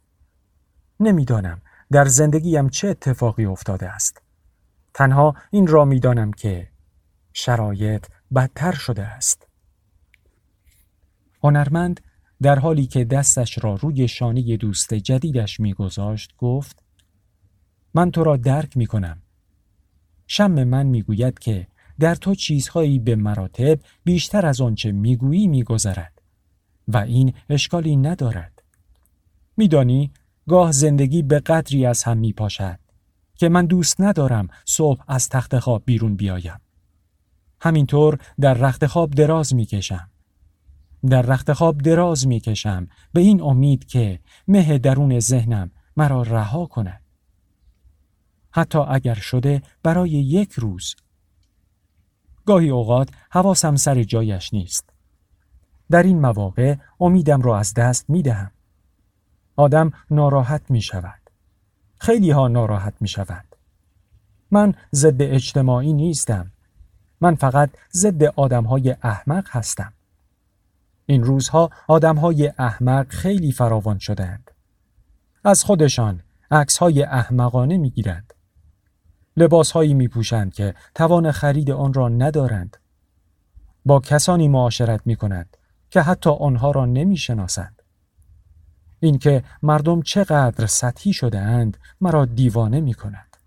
نمی‌دانم 0.99 1.61
در 1.91 2.05
زندگیم 2.05 2.69
چه 2.69 2.87
اتفاقی 2.87 3.45
افتاده 3.45 3.89
است. 3.89 4.21
تنها 4.93 5.35
این 5.51 5.67
را 5.67 5.85
می‌دانم 5.85 6.31
که 6.31 6.67
شرایط 7.33 8.05
بدتر 8.35 8.71
شده 8.71 9.03
است. 9.03 9.47
هنرمند 11.43 12.01
در 12.41 12.59
حالی 12.59 12.87
که 12.87 13.05
دستش 13.05 13.63
را 13.63 13.75
روی 13.75 14.07
شانه 14.07 14.57
دوست 14.57 14.93
جدیدش 14.93 15.59
میگذاشت 15.59 16.35
گفت 16.37 16.83
من 17.93 18.11
تو 18.11 18.23
را 18.23 18.37
درک 18.37 18.77
می 18.77 18.85
کنم. 18.85 19.21
شم 20.27 20.63
من 20.63 20.85
می‌گوید 20.85 21.39
که 21.39 21.67
در 21.99 22.15
تو 22.15 22.35
چیزهایی 22.35 22.99
به 22.99 23.15
مراتب 23.15 23.79
بیشتر 24.03 24.45
از 24.45 24.61
آنچه 24.61 24.91
می‌گویی 24.91 25.47
میگذرد 25.47 26.21
و 26.87 26.97
این 26.97 27.33
اشکالی 27.49 27.95
ندارد. 27.95 28.63
میدانی 29.57 30.11
گاه 30.47 30.71
زندگی 30.71 31.21
به 31.21 31.39
قدری 31.39 31.85
از 31.85 32.03
هم 32.03 32.17
میپاشد 32.17 32.79
که 33.41 33.49
من 33.49 33.65
دوست 33.65 34.01
ندارم 34.01 34.47
صبح 34.65 35.03
از 35.07 35.29
تخت 35.29 35.59
خواب 35.59 35.83
بیرون 35.85 36.15
بیایم. 36.15 36.59
همینطور 37.61 38.17
در 38.39 38.53
رخت 38.53 38.85
خواب 38.85 39.11
دراز 39.11 39.55
می‌کشم. 39.55 40.09
در 41.09 41.21
رخت 41.21 41.53
خواب 41.53 41.77
دراز 41.77 42.27
می‌کشم 42.27 42.87
به 43.13 43.21
این 43.21 43.41
امید 43.41 43.85
که 43.85 44.19
مه 44.47 44.77
درون 44.77 45.19
ذهنم 45.19 45.71
مرا 45.97 46.21
رها 46.21 46.65
کند. 46.65 47.01
حتی 48.51 48.79
اگر 48.79 49.15
شده 49.15 49.61
برای 49.83 50.09
یک 50.09 50.51
روز. 50.51 50.95
گاهی 52.45 52.69
اوقات 52.69 53.09
حواسم 53.31 53.75
سر 53.75 54.03
جایش 54.03 54.53
نیست. 54.53 54.89
در 55.91 56.03
این 56.03 56.19
مواقع 56.19 56.75
امیدم 56.99 57.41
را 57.41 57.59
از 57.59 57.73
دست 57.73 58.09
می 58.09 58.21
دهم. 58.21 58.51
آدم 59.55 59.91
ناراحت 60.11 60.71
می 60.71 60.81
شود. 60.81 61.20
خیلی 62.01 62.31
ها 62.31 62.47
ناراحت 62.47 62.93
می 62.99 63.07
شود. 63.07 63.45
من 64.51 64.73
ضد 64.95 65.21
اجتماعی 65.21 65.93
نیستم. 65.93 66.51
من 67.21 67.35
فقط 67.35 67.69
ضد 67.93 68.23
آدم 68.23 68.63
های 68.63 68.95
احمق 69.03 69.47
هستم. 69.49 69.93
این 71.05 71.23
روزها 71.23 71.69
آدم 71.87 72.15
های 72.15 72.53
احمق 72.57 73.09
خیلی 73.09 73.51
فراوان 73.51 73.99
شدند. 73.99 74.51
از 75.43 75.63
خودشان 75.63 76.21
عکس 76.51 76.77
های 76.77 77.03
احمقانه 77.03 77.77
می 77.77 77.89
گیرند. 77.89 78.33
لباس 79.37 79.71
هایی 79.71 79.93
می 79.93 80.07
پوشند 80.07 80.53
که 80.53 80.75
توان 80.95 81.31
خرید 81.31 81.71
آن 81.71 81.93
را 81.93 82.09
ندارند. 82.09 82.77
با 83.85 83.99
کسانی 83.99 84.47
معاشرت 84.47 85.01
می 85.05 85.15
کند 85.15 85.57
که 85.89 86.01
حتی 86.01 86.29
آنها 86.29 86.71
را 86.71 86.85
نمی 86.85 87.17
شناسند. 87.17 87.80
اینکه 89.03 89.43
مردم 89.63 90.01
چقدر 90.01 90.65
سطحی 90.65 91.13
شده 91.13 91.39
اند 91.39 91.77
مرا 92.01 92.25
دیوانه 92.25 92.81
می 92.81 92.93
کند. 92.93 93.37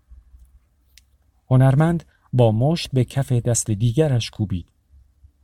هنرمند 1.49 2.03
با 2.33 2.51
مشت 2.51 2.89
به 2.93 3.05
کف 3.05 3.31
دست 3.31 3.71
دیگرش 3.71 4.29
کوبید. 4.29 4.71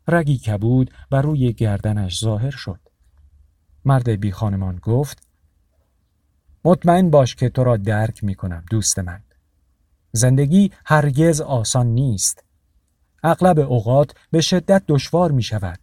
رگی 0.08 0.38
کبود 0.38 0.92
بر 1.10 1.22
روی 1.22 1.54
گردنش 1.54 2.20
ظاهر 2.20 2.52
شد. 2.52 2.80
مرد 3.86 4.10
بی 4.10 4.32
خانمان 4.32 4.76
گفت 4.76 5.28
مطمئن 6.66 7.10
باش 7.10 7.36
که 7.36 7.50
تو 7.50 7.64
را 7.64 7.78
درک 7.78 8.24
می 8.24 8.36
کنم 8.36 8.64
دوست 8.70 9.00
من. 9.00 9.22
زندگی 10.12 10.72
هرگز 10.86 11.42
آسان 11.42 11.88
نیست. 11.88 12.44
اغلب 13.24 13.60
اوقات 13.60 14.14
به 14.32 14.42
شدت 14.42 14.84
دشوار 14.88 15.32
می 15.32 15.44
شود. 15.44 15.80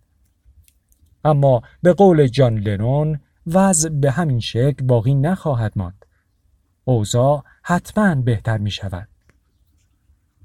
اما 1.25 1.63
به 1.83 1.93
قول 1.93 2.27
جان 2.27 2.59
لنون 2.59 3.21
وضع 3.55 3.89
به 3.89 4.11
همین 4.11 4.41
شکل 4.41 4.85
باقی 4.85 5.15
نخواهد 5.15 5.73
ماند. 5.77 6.07
اوضاع 6.85 7.45
حتما 7.63 8.15
بهتر 8.15 8.59
می 8.59 8.71
شود. 8.71 9.09